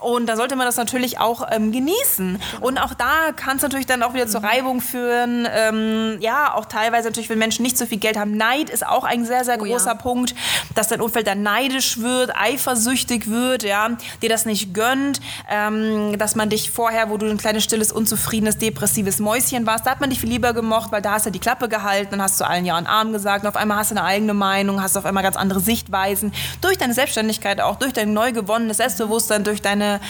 Und 0.00 0.26
da 0.26 0.36
sollte 0.36 0.56
man 0.56 0.66
das 0.66 0.76
natürlich 0.76 1.18
auch 1.18 1.46
ähm, 1.50 1.72
genießen. 1.72 2.40
Und 2.60 2.78
auch 2.78 2.94
da 2.94 3.32
kann 3.34 3.56
es 3.56 3.62
natürlich 3.62 3.86
dann 3.86 4.02
auch 4.02 4.14
wieder 4.14 4.26
zur 4.26 4.42
Reibung 4.42 4.80
führen 4.80 5.46
ähm, 5.56 6.18
ja, 6.20 6.54
auch 6.54 6.66
teilweise 6.66 7.08
natürlich, 7.08 7.30
wenn 7.30 7.38
Menschen 7.38 7.62
nicht 7.62 7.78
so 7.78 7.86
viel 7.86 7.98
Geld 7.98 8.18
haben. 8.18 8.36
Neid 8.36 8.68
ist 8.68 8.86
auch 8.86 9.04
ein 9.04 9.24
sehr, 9.24 9.44
sehr 9.44 9.56
großer 9.56 9.92
oh, 9.92 9.94
ja. 9.94 9.94
Punkt, 9.94 10.34
dass 10.74 10.88
dein 10.88 11.00
Umfeld 11.00 11.26
dann 11.26 11.42
neidisch 11.42 11.98
wird, 11.98 12.36
eifersüchtig 12.36 13.30
wird, 13.30 13.62
ja, 13.62 13.90
dir 14.20 14.28
das 14.28 14.44
nicht 14.44 14.74
gönnt, 14.74 15.20
ähm, 15.50 16.18
dass 16.18 16.34
man 16.34 16.50
dich 16.50 16.70
vorher, 16.70 17.08
wo 17.08 17.16
du 17.16 17.26
ein 17.26 17.38
kleines, 17.38 17.64
stilles, 17.64 17.90
unzufriedenes, 17.90 18.58
depressives 18.58 19.18
Mäuschen 19.18 19.66
warst, 19.66 19.86
da 19.86 19.92
hat 19.92 20.00
man 20.00 20.10
dich 20.10 20.20
viel 20.20 20.28
lieber 20.28 20.52
gemocht, 20.52 20.92
weil 20.92 21.00
da 21.00 21.12
hast 21.12 21.26
du 21.26 21.30
die 21.30 21.38
Klappe 21.38 21.68
gehalten 21.68 22.14
und 22.14 22.22
hast 22.22 22.36
zu 22.36 22.46
allen 22.46 22.66
Ja 22.66 22.76
und 22.76 22.86
Arm 22.86 23.12
gesagt 23.12 23.44
und 23.44 23.48
auf 23.48 23.56
einmal 23.56 23.78
hast 23.78 23.90
du 23.90 23.96
eine 23.96 24.04
eigene 24.04 24.34
Meinung, 24.34 24.82
hast 24.82 24.96
auf 24.96 25.06
einmal 25.06 25.22
ganz 25.22 25.36
andere 25.36 25.60
Sichtweisen. 25.60 26.32
Durch 26.60 26.76
deine 26.76 26.92
Selbstständigkeit 26.92 27.62
auch, 27.62 27.76
durch 27.76 27.94
dein 27.94 28.12
neu 28.12 28.32
gewonnenes 28.32 28.76
Selbstbewusstsein, 28.76 29.44
durch 29.44 29.62
deine, 29.62 30.00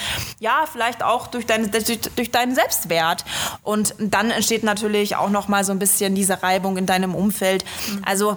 ja, 0.41 0.65
vielleicht 0.71 1.05
auch 1.05 1.29
durch, 1.29 1.47
deine, 1.47 1.69
durch, 1.69 2.01
durch 2.17 2.31
deinen 2.33 2.55
Selbstwert. 2.55 3.25
Und 3.63 3.95
dann 3.99 4.31
entsteht 4.31 4.65
natürlich 4.65 5.15
auch 5.15 5.31
noch 5.31 5.36
noch 5.37 5.49
mal 5.49 5.65
so 5.65 5.73
ein 5.73 5.79
bisschen 5.79 6.15
diese 6.15 6.43
Reibung 6.43 6.79
in 6.79 6.87
deinem 6.87 7.15
Umfeld. 7.15 7.65
Also 8.03 8.37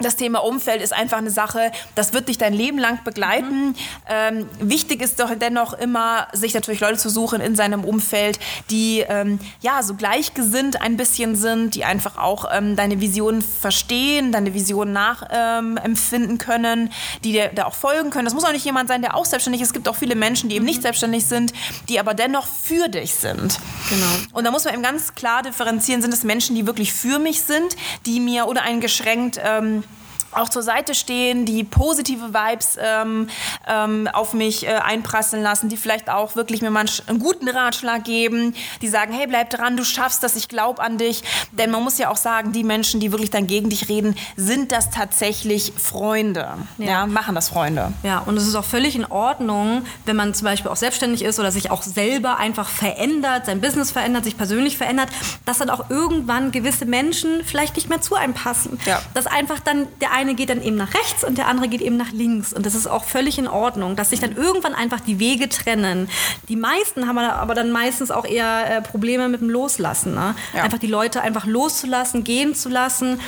das 0.00 0.16
Thema 0.16 0.40
Umfeld 0.40 0.82
ist 0.82 0.92
einfach 0.92 1.18
eine 1.18 1.30
Sache, 1.30 1.70
das 1.94 2.12
wird 2.12 2.28
dich 2.28 2.38
dein 2.38 2.52
Leben 2.54 2.78
lang 2.78 3.02
begleiten. 3.04 3.68
Mhm. 3.68 3.74
Ähm, 4.08 4.46
wichtig 4.60 5.02
ist 5.02 5.20
doch 5.20 5.30
dennoch 5.34 5.72
immer, 5.74 6.28
sich 6.32 6.54
natürlich 6.54 6.80
Leute 6.80 6.98
zu 6.98 7.10
suchen 7.10 7.40
in 7.40 7.56
seinem 7.56 7.84
Umfeld, 7.84 8.38
die 8.70 9.04
ähm, 9.08 9.38
ja 9.60 9.82
so 9.82 9.94
gleichgesinnt 9.94 10.80
ein 10.80 10.96
bisschen 10.96 11.36
sind, 11.36 11.74
die 11.74 11.84
einfach 11.84 12.18
auch 12.18 12.46
ähm, 12.52 12.76
deine 12.76 13.00
Vision 13.00 13.42
verstehen, 13.42 14.32
deine 14.32 14.54
Vision 14.54 14.92
nachempfinden 14.92 16.38
können, 16.38 16.90
die 17.24 17.32
dir 17.32 17.50
da 17.54 17.66
auch 17.66 17.74
folgen 17.74 18.10
können. 18.10 18.24
Das 18.24 18.34
muss 18.34 18.44
auch 18.44 18.52
nicht 18.52 18.64
jemand 18.64 18.88
sein, 18.88 19.02
der 19.02 19.16
auch 19.16 19.24
selbstständig 19.24 19.62
ist. 19.62 19.68
Es 19.68 19.74
gibt 19.74 19.88
auch 19.88 19.96
viele 19.96 20.14
Menschen, 20.14 20.48
die 20.48 20.56
eben 20.56 20.64
nicht 20.64 20.78
mhm. 20.78 20.82
selbstständig 20.82 21.26
sind, 21.26 21.52
die 21.88 22.00
aber 22.00 22.14
dennoch 22.14 22.46
für 22.46 22.88
dich 22.88 23.14
sind. 23.14 23.58
Genau. 23.88 24.06
Und 24.32 24.44
da 24.44 24.50
muss 24.50 24.64
man 24.64 24.74
eben 24.74 24.82
ganz 24.82 25.14
klar 25.14 25.42
differenzieren, 25.42 26.02
sind 26.02 26.14
es 26.14 26.24
Menschen, 26.24 26.56
die 26.56 26.66
wirklich 26.66 26.92
für 26.92 27.18
mich 27.18 27.42
sind, 27.42 27.76
die 28.06 28.20
mir 28.20 28.46
oder 28.46 28.62
eingeschränkt 28.62 29.40
ähm, 29.42 29.84
auch 30.32 30.48
zur 30.48 30.62
Seite 30.62 30.94
stehen, 30.94 31.44
die 31.44 31.64
positive 31.64 32.32
Vibes 32.32 32.78
ähm, 32.80 33.28
ähm, 33.66 34.08
auf 34.12 34.32
mich 34.32 34.66
äh, 34.66 34.74
einprasseln 34.74 35.42
lassen, 35.42 35.68
die 35.68 35.76
vielleicht 35.76 36.08
auch 36.08 36.36
wirklich 36.36 36.62
mir 36.62 36.70
mal 36.70 36.86
einen 37.06 37.18
guten 37.18 37.48
Ratschlag 37.48 38.04
geben, 38.04 38.54
die 38.80 38.88
sagen, 38.88 39.12
hey, 39.12 39.26
bleib 39.26 39.50
dran, 39.50 39.76
du 39.76 39.84
schaffst 39.84 40.22
das, 40.22 40.36
ich 40.36 40.48
glaube 40.48 40.82
an 40.82 40.98
dich. 40.98 41.22
Denn 41.52 41.70
man 41.70 41.82
muss 41.82 41.98
ja 41.98 42.10
auch 42.10 42.16
sagen, 42.16 42.52
die 42.52 42.64
Menschen, 42.64 43.00
die 43.00 43.12
wirklich 43.12 43.30
dann 43.30 43.46
gegen 43.46 43.70
dich 43.70 43.88
reden, 43.88 44.16
sind 44.36 44.72
das 44.72 44.90
tatsächlich 44.90 45.72
Freunde. 45.76 46.48
Ja, 46.78 46.86
ja 46.86 47.06
machen 47.06 47.34
das 47.34 47.48
Freunde. 47.48 47.92
Ja, 48.02 48.18
und 48.20 48.36
es 48.36 48.46
ist 48.46 48.54
auch 48.54 48.64
völlig 48.64 48.96
in 48.96 49.04
Ordnung, 49.04 49.84
wenn 50.04 50.16
man 50.16 50.34
zum 50.34 50.44
Beispiel 50.44 50.70
auch 50.70 50.76
selbstständig 50.76 51.22
ist 51.22 51.38
oder 51.38 51.50
sich 51.50 51.70
auch 51.70 51.82
selber 51.82 52.38
einfach 52.38 52.68
verändert, 52.68 53.46
sein 53.46 53.60
Business 53.60 53.90
verändert, 53.90 54.24
sich 54.24 54.36
persönlich 54.36 54.76
verändert, 54.76 55.08
dass 55.44 55.58
dann 55.58 55.70
auch 55.70 55.90
irgendwann 55.90 56.52
gewisse 56.52 56.86
Menschen 56.86 57.44
vielleicht 57.44 57.76
nicht 57.76 57.88
mehr 57.88 58.00
zu 58.00 58.14
einem 58.14 58.34
passen. 58.34 58.78
Ja. 58.86 59.00
Dass 59.14 59.26
einfach 59.26 59.60
dann 59.60 59.88
der 60.00 60.12
eine 60.20 60.34
geht 60.34 60.50
dann 60.50 60.62
eben 60.62 60.76
nach 60.76 60.92
rechts 60.94 61.24
und 61.24 61.38
der 61.38 61.48
andere 61.48 61.68
geht 61.68 61.80
eben 61.80 61.96
nach 61.96 62.12
links. 62.12 62.52
Und 62.52 62.66
das 62.66 62.74
ist 62.74 62.86
auch 62.86 63.04
völlig 63.04 63.38
in 63.38 63.48
Ordnung, 63.48 63.96
dass 63.96 64.10
sich 64.10 64.20
dann 64.20 64.36
irgendwann 64.36 64.74
einfach 64.74 65.00
die 65.00 65.18
Wege 65.18 65.48
trennen. 65.48 66.08
Die 66.48 66.56
meisten 66.56 67.06
haben 67.06 67.18
aber 67.18 67.54
dann 67.54 67.72
meistens 67.72 68.10
auch 68.10 68.24
eher 68.24 68.78
äh, 68.78 68.82
Probleme 68.82 69.28
mit 69.28 69.40
dem 69.40 69.50
Loslassen. 69.50 70.14
Ne? 70.14 70.34
Ja. 70.54 70.62
Einfach 70.62 70.78
die 70.78 70.86
Leute 70.86 71.22
einfach 71.22 71.46
loszulassen, 71.46 72.24
gehen 72.24 72.54
zu 72.54 72.68
lassen 72.68 73.20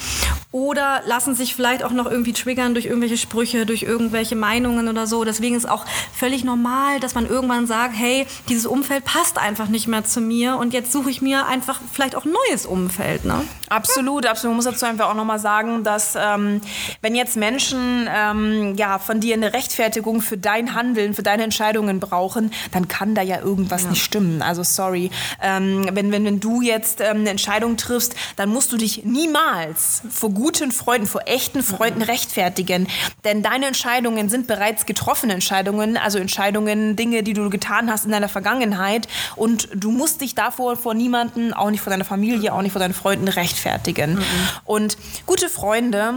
oder 0.53 1.01
lassen 1.07 1.35
sich 1.35 1.55
vielleicht 1.55 1.83
auch 1.83 1.93
noch 1.93 2.07
irgendwie 2.07 2.35
triggern 2.35 2.75
durch 2.75 2.85
irgendwelche 2.85 3.17
Sprüche, 3.17 3.65
durch 3.65 3.83
irgendwelche 3.83 4.37
Meinungen 4.37 4.87
oder 4.89 5.07
so. 5.07 5.25
Deswegen 5.25 5.57
ist 5.57 5.69
auch 5.69 5.87
völlig 6.13 6.45
normal, 6.45 7.01
dass 7.01 7.15
man 7.15 7.27
irgendwann 7.27 7.67
sagt, 7.67 7.95
hey, 7.97 8.27
dieses 8.51 8.67
Umfeld 8.67 9.05
passt 9.05 9.39
einfach 9.39 9.69
nicht 9.69 9.89
mehr 9.89 10.05
zu 10.05 10.21
mir 10.21 10.59
und 10.59 10.75
jetzt 10.75 10.93
suche 10.93 11.11
ich 11.11 11.23
mir 11.23 11.47
einfach 11.47 11.81
vielleicht 11.91 12.17
auch 12.17 12.27
ein 12.27 12.33
neues 12.49 12.67
Umfeld. 12.67 13.25
Ne? 13.25 13.45
Absolut, 13.71 14.27
absolut. 14.27 14.53
Man 14.53 14.57
muss 14.57 14.67
dazu 14.67 14.85
einfach 14.85 15.09
auch 15.09 15.15
nochmal 15.15 15.39
sagen, 15.39 15.85
dass 15.85 16.15
ähm, 16.17 16.61
wenn 17.01 17.15
jetzt 17.15 17.37
Menschen 17.37 18.09
ähm, 18.15 18.75
ja, 18.77 18.99
von 18.99 19.21
dir 19.21 19.35
eine 19.35 19.53
Rechtfertigung 19.53 20.21
für 20.21 20.37
dein 20.37 20.75
Handeln, 20.75 21.15
für 21.15 21.23
deine 21.23 21.45
Entscheidungen 21.45 22.01
brauchen, 22.01 22.53
dann 22.73 22.89
kann 22.89 23.15
da 23.15 23.23
ja 23.23 23.41
irgendwas 23.41 23.85
ja. 23.85 23.91
nicht 23.91 24.05
stimmen. 24.05 24.43
Also 24.43 24.63
sorry. 24.63 25.11
Ähm, 25.43 25.87
wenn, 25.93 26.13
wenn, 26.13 26.25
wenn 26.25 26.41
du 26.41 26.63
jetzt 26.63 27.01
ähm, 27.01 27.19
eine 27.19 27.31
Entscheidung 27.31 27.77
triffst, 27.77 28.15
dann 28.37 28.49
musst 28.49 28.73
du 28.73 28.77
dich 28.77 29.05
niemals 29.05 30.03
vor 30.11 30.31
guten 30.31 30.73
Freunden, 30.73 31.07
vor 31.07 31.23
echten 31.27 31.63
Freunden 31.63 32.01
mhm. 32.01 32.07
rechtfertigen. 32.07 32.89
Denn 33.25 33.43
deine 33.43 33.67
Entscheidungen 33.67 34.29
sind 34.29 34.47
bereits 34.47 34.87
getroffene 34.87 35.35
Entscheidungen, 35.35 35.97
also 35.97 36.19
Entscheidungen, 36.19 36.97
Dinge, 36.97 37.23
die 37.23 37.33
du 37.33 37.51
getan 37.51 37.91
hast 37.91 38.05
in 38.05 38.11
deiner 38.11 38.29
Vergangenheit. 38.29 39.09
Und 39.37 39.69
du 39.75 39.91
musst 39.91 40.21
dich 40.21 40.35
davor 40.35 40.77
vor 40.77 40.95
niemanden, 40.95 41.53
auch 41.53 41.71
nicht 41.71 41.81
vor 41.81 41.91
deiner 41.91 42.05
Familie, 42.05 42.53
auch 42.53 42.63
nicht 42.63 42.73
vor 42.73 42.81
deinen 42.81 42.95
Freunden 42.95 43.29
rechtfertigen 43.29 43.53
rechtfertigen. 43.53 44.15
Mhm. 44.15 44.25
Und 44.65 44.97
gute 45.27 45.49
Freunde 45.49 46.15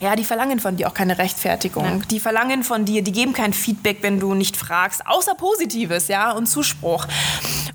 ja, 0.00 0.16
die 0.16 0.24
verlangen 0.24 0.60
von 0.60 0.76
dir 0.76 0.88
auch 0.88 0.94
keine 0.94 1.18
Rechtfertigung. 1.18 1.84
Ja. 1.84 1.98
Die 2.10 2.20
verlangen 2.20 2.64
von 2.64 2.84
dir, 2.84 3.02
die 3.02 3.12
geben 3.12 3.32
kein 3.32 3.52
Feedback, 3.52 3.98
wenn 4.00 4.18
du 4.18 4.34
nicht 4.34 4.56
fragst, 4.56 5.06
außer 5.06 5.34
Positives, 5.34 6.08
ja, 6.08 6.32
und 6.32 6.46
Zuspruch. 6.46 7.06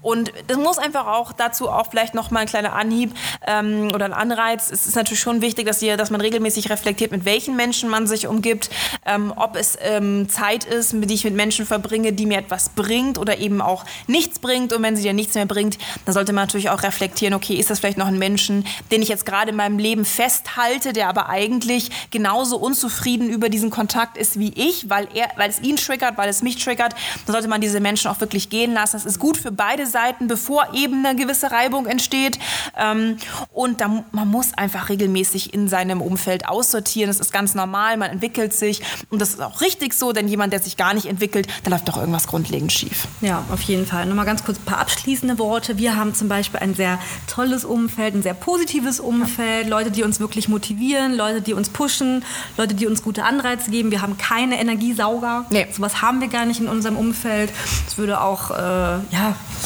Und 0.06 0.32
das 0.46 0.58
muss 0.58 0.78
einfach 0.78 1.08
auch 1.08 1.34
dazu 1.34 1.68
auch 1.68 1.90
vielleicht 1.90 2.14
noch 2.14 2.30
mal 2.30 2.42
ein 2.42 2.46
kleiner 2.46 2.74
Anhieb 2.74 3.12
ähm, 3.48 3.90
oder 3.92 4.06
ein 4.06 4.14
Anreiz. 4.14 4.70
Es 4.70 4.86
ist 4.86 4.96
natürlich 4.96 5.20
schon 5.20 5.42
wichtig, 5.42 5.66
dass, 5.66 5.82
ihr, 5.82 5.98
dass 5.98 6.12
man 6.12 6.22
regelmäßig 6.22 6.70
reflektiert, 6.70 7.12
mit 7.12 7.26
welchen 7.26 7.56
Menschen 7.56 7.90
man 7.90 8.06
sich 8.06 8.28
umgibt, 8.28 8.70
ähm, 9.08 9.34
ob 9.36 9.56
es 9.56 9.76
ähm, 9.82 10.30
Zeit 10.30 10.64
ist, 10.64 10.94
die 10.94 11.12
ich 11.12 11.24
mit 11.24 11.34
Menschen 11.34 11.66
verbringe, 11.66 12.14
die 12.14 12.28
mir 12.28 12.38
etwas 12.38 12.70
bringt 12.70 13.18
oder 13.18 13.40
eben 13.40 13.62
auch 13.62 13.84
nichts 14.06 14.38
bringt. 14.38 14.74
Und 14.74 14.84
wenn 14.84 14.96
sie 14.96 15.02
dir 15.02 15.14
nichts 15.14 15.34
mehr 15.34 15.48
bringt, 15.48 15.80
dann 16.06 16.14
sollte 16.14 16.34
man 16.34 16.44
natürlich 16.44 16.70
auch 16.70 16.84
reflektieren, 16.84 17.34
okay, 17.34 17.56
ist 17.56 17.72
das 17.72 17.80
vielleicht 17.80 17.98
noch 17.98 18.06
ein 18.06 18.20
Menschen, 18.20 18.64
den 18.92 19.02
ich 19.02 19.10
jetzt 19.10 19.26
gerade 19.26 19.50
in 19.50 19.58
meinem 19.58 19.80
Leben 19.80 20.06
festhalte, 20.06 20.94
der 20.94 21.10
aber 21.10 21.30
eigentlich 21.30 21.90
genauso 22.12 22.58
unzufrieden 22.58 23.28
über 23.28 23.50
diesen 23.50 23.72
Kontakt 23.72 24.18
ist 24.18 24.38
wie 24.38 24.54
ich, 24.54 24.88
weil, 24.88 25.08
er, 25.16 25.30
weil 25.36 25.50
es 25.50 25.62
ihn 25.62 25.78
triggert, 25.78 26.16
weil 26.16 26.30
es 26.30 26.44
mich 26.44 26.64
triggert, 26.64 26.94
dann 27.26 27.34
sollte 27.34 27.48
man 27.48 27.60
diese 27.60 27.80
Menschen 27.80 28.12
auch 28.12 28.20
wirklich 28.20 28.52
gehen 28.52 28.72
lassen. 28.72 28.98
Das 28.98 29.06
ist 29.06 29.18
gut 29.18 29.38
für 29.38 29.52
beide 29.52 29.95
bevor 30.28 30.74
eben 30.74 31.06
eine 31.06 31.16
gewisse 31.16 31.52
Reibung 31.52 31.86
entsteht. 31.86 32.40
Ähm, 32.78 33.18
und 33.54 33.82
da, 33.82 34.04
man 34.12 34.28
muss 34.28 34.54
einfach 34.54 34.90
regelmäßig 34.90 35.54
in 35.54 35.68
seinem 35.68 36.02
Umfeld 36.02 36.48
aussortieren. 36.48 37.10
Das 37.10 37.20
ist 37.20 37.32
ganz 37.32 37.56
normal, 37.56 37.98
man 37.98 38.12
entwickelt 38.12 38.54
sich. 38.54 38.82
Und 39.10 39.22
das 39.22 39.30
ist 39.30 39.42
auch 39.42 39.62
richtig 39.62 39.94
so, 39.94 40.12
denn 40.12 40.28
jemand, 40.28 40.54
der 40.54 40.62
sich 40.62 40.78
gar 40.78 40.94
nicht 40.94 41.06
entwickelt, 41.06 41.48
da 41.64 41.72
läuft 41.72 41.88
doch 41.88 41.98
irgendwas 41.98 42.28
grundlegend 42.28 42.72
schief. 42.72 43.08
Ja, 43.22 43.44
auf 43.52 43.62
jeden 43.62 43.86
Fall. 43.86 44.06
Nochmal 44.06 44.26
ganz 44.26 44.44
kurz 44.44 44.60
ein 44.60 44.66
paar 44.66 44.80
abschließende 44.80 45.40
Worte. 45.40 45.78
Wir 45.78 45.96
haben 45.96 46.14
zum 46.14 46.28
Beispiel 46.28 46.60
ein 46.60 46.74
sehr 46.74 47.00
tolles 47.28 47.66
Umfeld, 47.66 48.16
ein 48.16 48.24
sehr 48.24 48.34
positives 48.34 49.00
Umfeld, 49.00 49.68
Leute, 49.68 49.92
die 49.92 50.04
uns 50.04 50.20
wirklich 50.20 50.48
motivieren, 50.48 51.16
Leute, 51.16 51.42
die 51.42 51.54
uns 51.54 51.70
pushen 51.70 52.24
Leute, 52.58 52.74
die 52.74 52.88
uns 52.88 53.04
gute 53.04 53.24
Anreize 53.24 53.72
geben. 53.72 53.92
Wir 53.92 54.02
haben 54.02 54.18
keine 54.18 54.60
Energiesauger. 54.60 55.46
Nee. 55.50 55.68
Sowas 55.72 56.02
haben 56.02 56.22
wir 56.22 56.28
gar 56.28 56.46
nicht 56.46 56.60
in 56.60 56.68
unserem 56.68 56.98
Umfeld. 56.98 57.52
Das 57.86 57.98
würde 57.98 58.22
auch, 58.22 58.52
äh, 58.52 58.56
ja, 58.56 59.36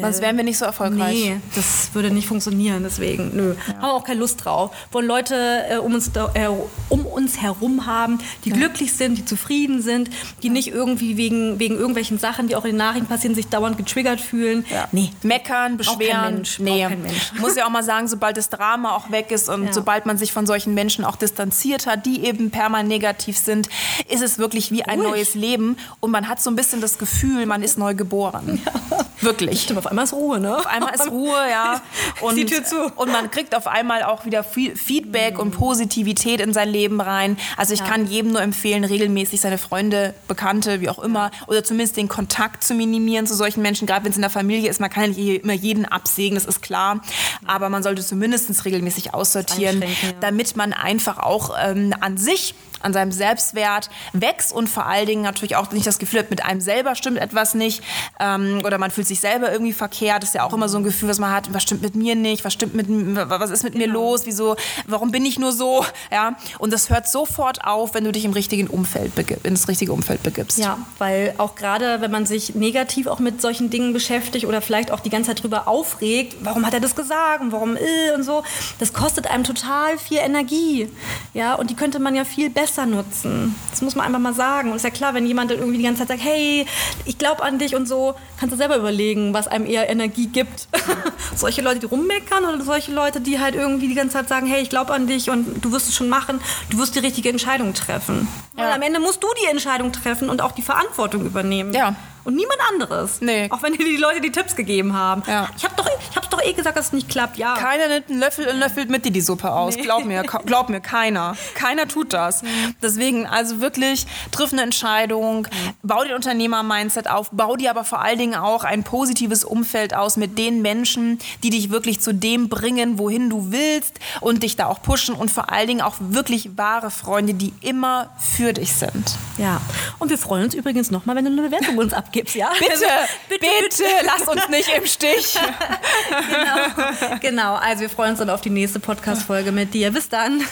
Sonst 0.00 0.20
wären 0.20 0.36
wir 0.36 0.44
nicht 0.44 0.58
so 0.58 0.64
erfolgreich. 0.64 1.14
Nee, 1.14 1.36
das 1.54 1.90
würde 1.92 2.10
nicht 2.10 2.26
funktionieren, 2.26 2.82
deswegen, 2.82 3.30
nö. 3.34 3.54
Ja. 3.54 3.74
Haben 3.74 3.82
wir 3.82 3.94
auch 3.94 4.04
keine 4.04 4.20
Lust 4.20 4.44
drauf. 4.44 4.70
Wollen 4.92 5.06
Leute 5.06 5.64
äh, 5.68 5.76
um, 5.76 5.94
uns, 5.94 6.10
äh, 6.34 6.48
um 6.88 7.06
uns 7.06 7.40
herum 7.40 7.86
haben, 7.86 8.18
die 8.44 8.50
ja. 8.50 8.56
glücklich 8.56 8.92
sind, 8.92 9.18
die 9.18 9.24
zufrieden 9.24 9.82
sind, 9.82 10.10
die 10.42 10.48
ja. 10.48 10.52
nicht 10.52 10.68
irgendwie 10.68 11.16
wegen, 11.16 11.58
wegen 11.58 11.76
irgendwelchen 11.76 12.18
Sachen, 12.18 12.48
die 12.48 12.56
auch 12.56 12.64
in 12.64 12.72
den 12.72 12.78
Nachrichten 12.78 13.08
passieren, 13.08 13.34
sich 13.34 13.48
dauernd 13.48 13.76
getriggert 13.76 14.20
fühlen. 14.20 14.64
Nee. 14.92 15.10
Meckern, 15.22 15.76
beschweren. 15.76 16.20
Kein 16.20 16.34
Mensch, 16.34 16.58
nee. 16.58 16.82
Kein 16.82 17.02
Mensch. 17.02 17.32
Muss 17.38 17.56
ja 17.56 17.66
auch 17.66 17.70
mal 17.70 17.82
sagen, 17.82 18.08
sobald 18.08 18.36
das 18.36 18.48
Drama 18.48 18.94
auch 18.94 19.10
weg 19.10 19.30
ist 19.30 19.48
und 19.48 19.72
sobald 19.72 20.06
man 20.06 20.18
sich 20.18 20.32
von 20.32 20.46
solchen 20.46 20.74
Menschen 20.74 21.04
auch 21.04 21.16
distanziert 21.16 21.86
hat, 21.86 22.06
die 22.06 22.24
eben 22.24 22.50
permanent 22.50 22.88
negativ 22.88 23.38
sind, 23.38 23.68
ist 24.08 24.22
es 24.22 24.38
wirklich 24.38 24.70
wie 24.70 24.82
ein 24.82 25.00
Ruhig. 25.00 25.10
neues 25.10 25.34
Leben 25.34 25.76
und 26.00 26.10
man 26.10 26.28
hat 26.28 26.40
so 26.40 26.50
ein 26.50 26.56
bisschen 26.56 26.80
das 26.80 26.98
Gefühl, 26.98 27.46
man 27.46 27.62
ist 27.62 27.78
neu 27.78 27.94
geboren. 27.94 28.60
Wirklich. 29.20 29.62
Stimmt, 29.62 29.78
auf 29.78 29.86
einmal 29.90 30.04
ist 30.04 30.12
Ruhe, 30.12 30.40
ne? 30.40 30.56
Auf 30.56 30.66
einmal 30.66 30.94
ist 30.94 31.10
Ruhe, 31.10 31.50
ja. 31.50 31.80
Und, 32.20 32.36
die 32.36 32.46
Tür 32.46 32.64
zu. 32.64 32.76
Und 32.96 33.12
man 33.12 33.30
kriegt 33.30 33.54
auf 33.54 33.66
einmal 33.66 34.02
auch 34.02 34.24
wieder 34.24 34.44
Feedback 34.44 35.34
mhm. 35.34 35.40
und 35.40 35.50
Positivität 35.52 36.40
in 36.40 36.52
sein 36.52 36.68
Leben 36.68 37.00
rein. 37.00 37.36
Also 37.56 37.72
ich 37.74 37.80
ja. 37.80 37.86
kann 37.86 38.06
jedem 38.06 38.32
nur 38.32 38.42
empfehlen, 38.42 38.84
regelmäßig 38.84 39.40
seine 39.40 39.58
Freunde, 39.58 40.14
Bekannte, 40.28 40.80
wie 40.80 40.88
auch 40.88 40.98
immer, 40.98 41.30
oder 41.46 41.64
zumindest 41.64 41.96
den 41.96 42.08
Kontakt 42.08 42.62
zu 42.62 42.74
minimieren 42.74 43.26
zu 43.26 43.34
solchen 43.34 43.62
Menschen, 43.62 43.86
gerade 43.86 44.04
wenn 44.04 44.10
es 44.10 44.16
in 44.16 44.22
der 44.22 44.30
Familie 44.30 44.68
ist. 44.68 44.80
Man 44.80 44.90
kann 44.90 45.10
nicht 45.10 45.18
immer 45.18 45.52
jeden 45.52 45.86
absägen, 45.86 46.34
das 46.34 46.44
ist 46.44 46.62
klar. 46.62 47.00
Aber 47.46 47.68
man 47.68 47.82
sollte 47.82 48.02
zumindest 48.02 48.64
regelmäßig 48.64 49.14
aussortieren, 49.14 49.82
ja. 49.82 49.88
damit 50.20 50.56
man 50.56 50.72
einfach 50.72 51.18
auch 51.18 51.56
ähm, 51.62 51.94
an 52.00 52.16
sich 52.16 52.54
an 52.80 52.92
seinem 52.92 53.12
Selbstwert 53.12 53.90
wächst 54.12 54.52
und 54.52 54.68
vor 54.68 54.86
allen 54.86 55.06
Dingen 55.06 55.22
natürlich 55.22 55.56
auch 55.56 55.70
nicht 55.72 55.86
das 55.86 55.98
Gefühl 55.98 56.20
hat, 56.20 56.30
mit 56.30 56.44
einem 56.44 56.60
selber 56.60 56.94
stimmt 56.94 57.18
etwas 57.18 57.54
nicht 57.54 57.82
ähm, 58.18 58.62
oder 58.64 58.78
man 58.78 58.90
fühlt 58.90 59.06
sich 59.06 59.20
selber 59.20 59.52
irgendwie 59.52 59.72
verkehrt. 59.72 60.22
Das 60.22 60.30
ist 60.30 60.34
ja 60.34 60.44
auch 60.44 60.52
immer 60.52 60.68
so 60.68 60.78
ein 60.78 60.84
Gefühl, 60.84 61.08
was 61.08 61.18
man 61.18 61.32
hat, 61.32 61.52
was 61.52 61.62
stimmt 61.62 61.82
mit 61.82 61.94
mir 61.94 62.14
nicht, 62.14 62.44
was 62.44 62.52
stimmt 62.52 62.74
mit 62.74 62.88
was 62.88 63.50
ist 63.50 63.62
mit 63.62 63.74
genau. 63.74 63.86
mir 63.86 63.92
los, 63.92 64.22
wieso, 64.24 64.56
warum 64.86 65.10
bin 65.10 65.24
ich 65.24 65.38
nur 65.38 65.52
so, 65.52 65.84
ja? 66.10 66.36
Und 66.58 66.72
das 66.72 66.90
hört 66.90 67.08
sofort 67.08 67.64
auf, 67.64 67.94
wenn 67.94 68.04
du 68.04 68.12
dich 68.12 68.24
im 68.24 68.32
richtigen 68.32 68.66
Umfeld 68.66 69.14
begib, 69.14 69.46
ins 69.46 69.68
richtige 69.68 69.92
Umfeld 69.92 70.22
begibst. 70.22 70.58
Ja, 70.58 70.78
weil 70.98 71.34
auch 71.38 71.54
gerade, 71.54 72.00
wenn 72.00 72.10
man 72.10 72.26
sich 72.26 72.54
negativ 72.54 73.06
auch 73.06 73.18
mit 73.18 73.40
solchen 73.40 73.70
Dingen 73.70 73.92
beschäftigt 73.92 74.46
oder 74.46 74.60
vielleicht 74.60 74.90
auch 74.90 75.00
die 75.00 75.10
ganze 75.10 75.30
Zeit 75.30 75.42
drüber 75.42 75.68
aufregt, 75.68 76.36
warum 76.42 76.66
hat 76.66 76.74
er 76.74 76.80
das 76.80 76.94
gesagt 76.96 77.42
und 77.42 77.52
warum 77.52 77.76
äh, 77.76 78.14
und 78.14 78.22
so, 78.22 78.42
das 78.78 78.92
kostet 78.92 79.26
einem 79.28 79.44
total 79.44 79.98
viel 79.98 80.18
Energie, 80.18 80.88
ja? 81.34 81.54
Und 81.54 81.70
die 81.70 81.74
könnte 81.74 81.98
man 81.98 82.14
ja 82.14 82.24
viel 82.24 82.50
besser 82.50 82.69
besser 82.70 82.86
nutzen. 82.86 83.56
Das 83.70 83.82
muss 83.82 83.96
man 83.96 84.06
einfach 84.06 84.20
mal 84.20 84.34
sagen. 84.34 84.70
Und 84.70 84.76
ist 84.76 84.84
ja 84.84 84.90
klar, 84.90 85.12
wenn 85.14 85.26
jemand 85.26 85.50
irgendwie 85.50 85.78
die 85.78 85.82
ganze 85.82 86.00
Zeit 86.00 86.08
sagt, 86.08 86.22
hey, 86.22 86.66
ich 87.04 87.18
glaube 87.18 87.42
an 87.42 87.58
dich 87.58 87.74
und 87.74 87.86
so, 87.86 88.14
kannst 88.38 88.52
du 88.52 88.56
selber 88.56 88.76
überlegen, 88.76 89.34
was 89.34 89.48
einem 89.48 89.66
eher 89.66 89.90
Energie 89.90 90.28
gibt. 90.28 90.68
solche 91.34 91.62
Leute, 91.62 91.80
die 91.80 91.86
rummeckern 91.86 92.44
oder 92.44 92.62
solche 92.62 92.92
Leute, 92.92 93.20
die 93.20 93.40
halt 93.40 93.56
irgendwie 93.56 93.88
die 93.88 93.94
ganze 93.94 94.14
Zeit 94.14 94.28
sagen, 94.28 94.46
hey, 94.46 94.62
ich 94.62 94.70
glaube 94.70 94.92
an 94.92 95.08
dich 95.08 95.30
und 95.30 95.64
du 95.64 95.72
wirst 95.72 95.88
es 95.88 95.96
schon 95.96 96.08
machen, 96.08 96.40
du 96.70 96.78
wirst 96.78 96.94
die 96.94 97.00
richtige 97.00 97.28
Entscheidung 97.28 97.74
treffen. 97.74 98.28
Ja. 98.56 98.64
Weil 98.64 98.72
am 98.72 98.82
Ende 98.82 99.00
musst 99.00 99.22
du 99.22 99.28
die 99.42 99.50
Entscheidung 99.50 99.90
treffen 99.92 100.30
und 100.30 100.40
auch 100.40 100.52
die 100.52 100.62
Verantwortung 100.62 101.26
übernehmen. 101.26 101.74
Ja 101.74 101.96
und 102.24 102.36
niemand 102.36 102.60
anderes. 102.70 103.20
Nee. 103.20 103.48
Auch 103.50 103.62
wenn 103.62 103.72
dir 103.72 103.84
die 103.84 103.96
Leute 103.96 104.20
die 104.20 104.30
Tipps 104.30 104.54
gegeben 104.54 104.94
haben. 104.94 105.22
Ja. 105.26 105.48
Ich 105.56 105.64
habe 105.64 105.74
doch, 105.76 105.88
hab's 106.14 106.28
doch 106.40 106.48
eh 106.48 106.52
gesagt, 106.52 106.76
dass 106.76 106.86
es 106.86 106.92
nicht 106.92 107.08
klappt, 107.08 107.36
ja. 107.36 107.54
Keiner 107.54 107.88
nimmt 107.88 108.10
einen 108.10 108.20
Löffel 108.20 108.48
und 108.48 108.58
löffelt 108.58 108.90
mit 108.90 109.04
dir 109.04 109.12
die 109.12 109.20
Suppe 109.20 109.52
aus. 109.52 109.76
Nee. 109.76 109.82
Glaub 109.82 110.04
mir, 110.04 110.22
glaub 110.22 110.68
mir, 110.68 110.80
keiner. 110.80 111.36
Keiner 111.54 111.86
tut 111.86 112.12
das. 112.12 112.42
Mhm. 112.42 112.74
Deswegen, 112.82 113.26
also 113.26 113.60
wirklich, 113.60 114.06
triff 114.30 114.52
eine 114.52 114.62
Entscheidung, 114.62 115.42
mhm. 115.42 115.74
bau 115.82 116.04
dir 116.04 116.14
Unternehmer-Mindset 116.14 117.08
auf, 117.08 117.30
bau 117.32 117.56
dir 117.56 117.70
aber 117.70 117.84
vor 117.84 118.00
allen 118.00 118.18
Dingen 118.18 118.34
auch 118.34 118.64
ein 118.64 118.82
positives 118.84 119.44
Umfeld 119.44 119.94
aus 119.94 120.16
mit 120.16 120.38
den 120.38 120.62
Menschen, 120.62 121.18
die 121.42 121.50
dich 121.50 121.70
wirklich 121.70 122.00
zu 122.00 122.12
dem 122.12 122.48
bringen, 122.48 122.98
wohin 122.98 123.30
du 123.30 123.52
willst 123.52 123.98
und 124.20 124.42
dich 124.42 124.56
da 124.56 124.66
auch 124.66 124.82
pushen 124.82 125.14
und 125.14 125.30
vor 125.30 125.52
allen 125.52 125.68
Dingen 125.68 125.80
auch 125.82 125.96
wirklich 125.98 126.56
wahre 126.56 126.90
Freunde, 126.90 127.34
die 127.34 127.52
immer 127.60 128.10
für 128.18 128.52
dich 128.52 128.74
sind. 128.74 129.16
Ja. 129.38 129.60
Und 129.98 130.10
wir 130.10 130.18
freuen 130.18 130.44
uns 130.44 130.54
übrigens 130.54 130.90
nochmal, 130.90 131.16
wenn 131.16 131.24
du 131.24 131.30
eine 131.30 131.42
Bewertung 131.42 131.78
uns 131.78 131.92
abgibst 131.92 132.30
ja? 132.34 132.50
Bitte, 132.58 132.72
also, 132.72 132.84
bitte, 133.28 133.46
bitte, 133.46 133.82
bitte, 133.84 133.84
lass 134.04 134.28
uns 134.28 134.48
nicht 134.48 134.68
im 134.76 134.86
Stich. 134.86 135.38
genau, 136.30 137.18
genau, 137.20 137.54
also 137.56 137.82
wir 137.82 137.90
freuen 137.90 138.10
uns 138.10 138.18
dann 138.18 138.30
auf 138.30 138.40
die 138.40 138.50
nächste 138.50 138.80
Podcast-Folge 138.80 139.52
mit 139.52 139.74
dir. 139.74 139.90
Bis 139.90 140.08
dann. 140.08 140.42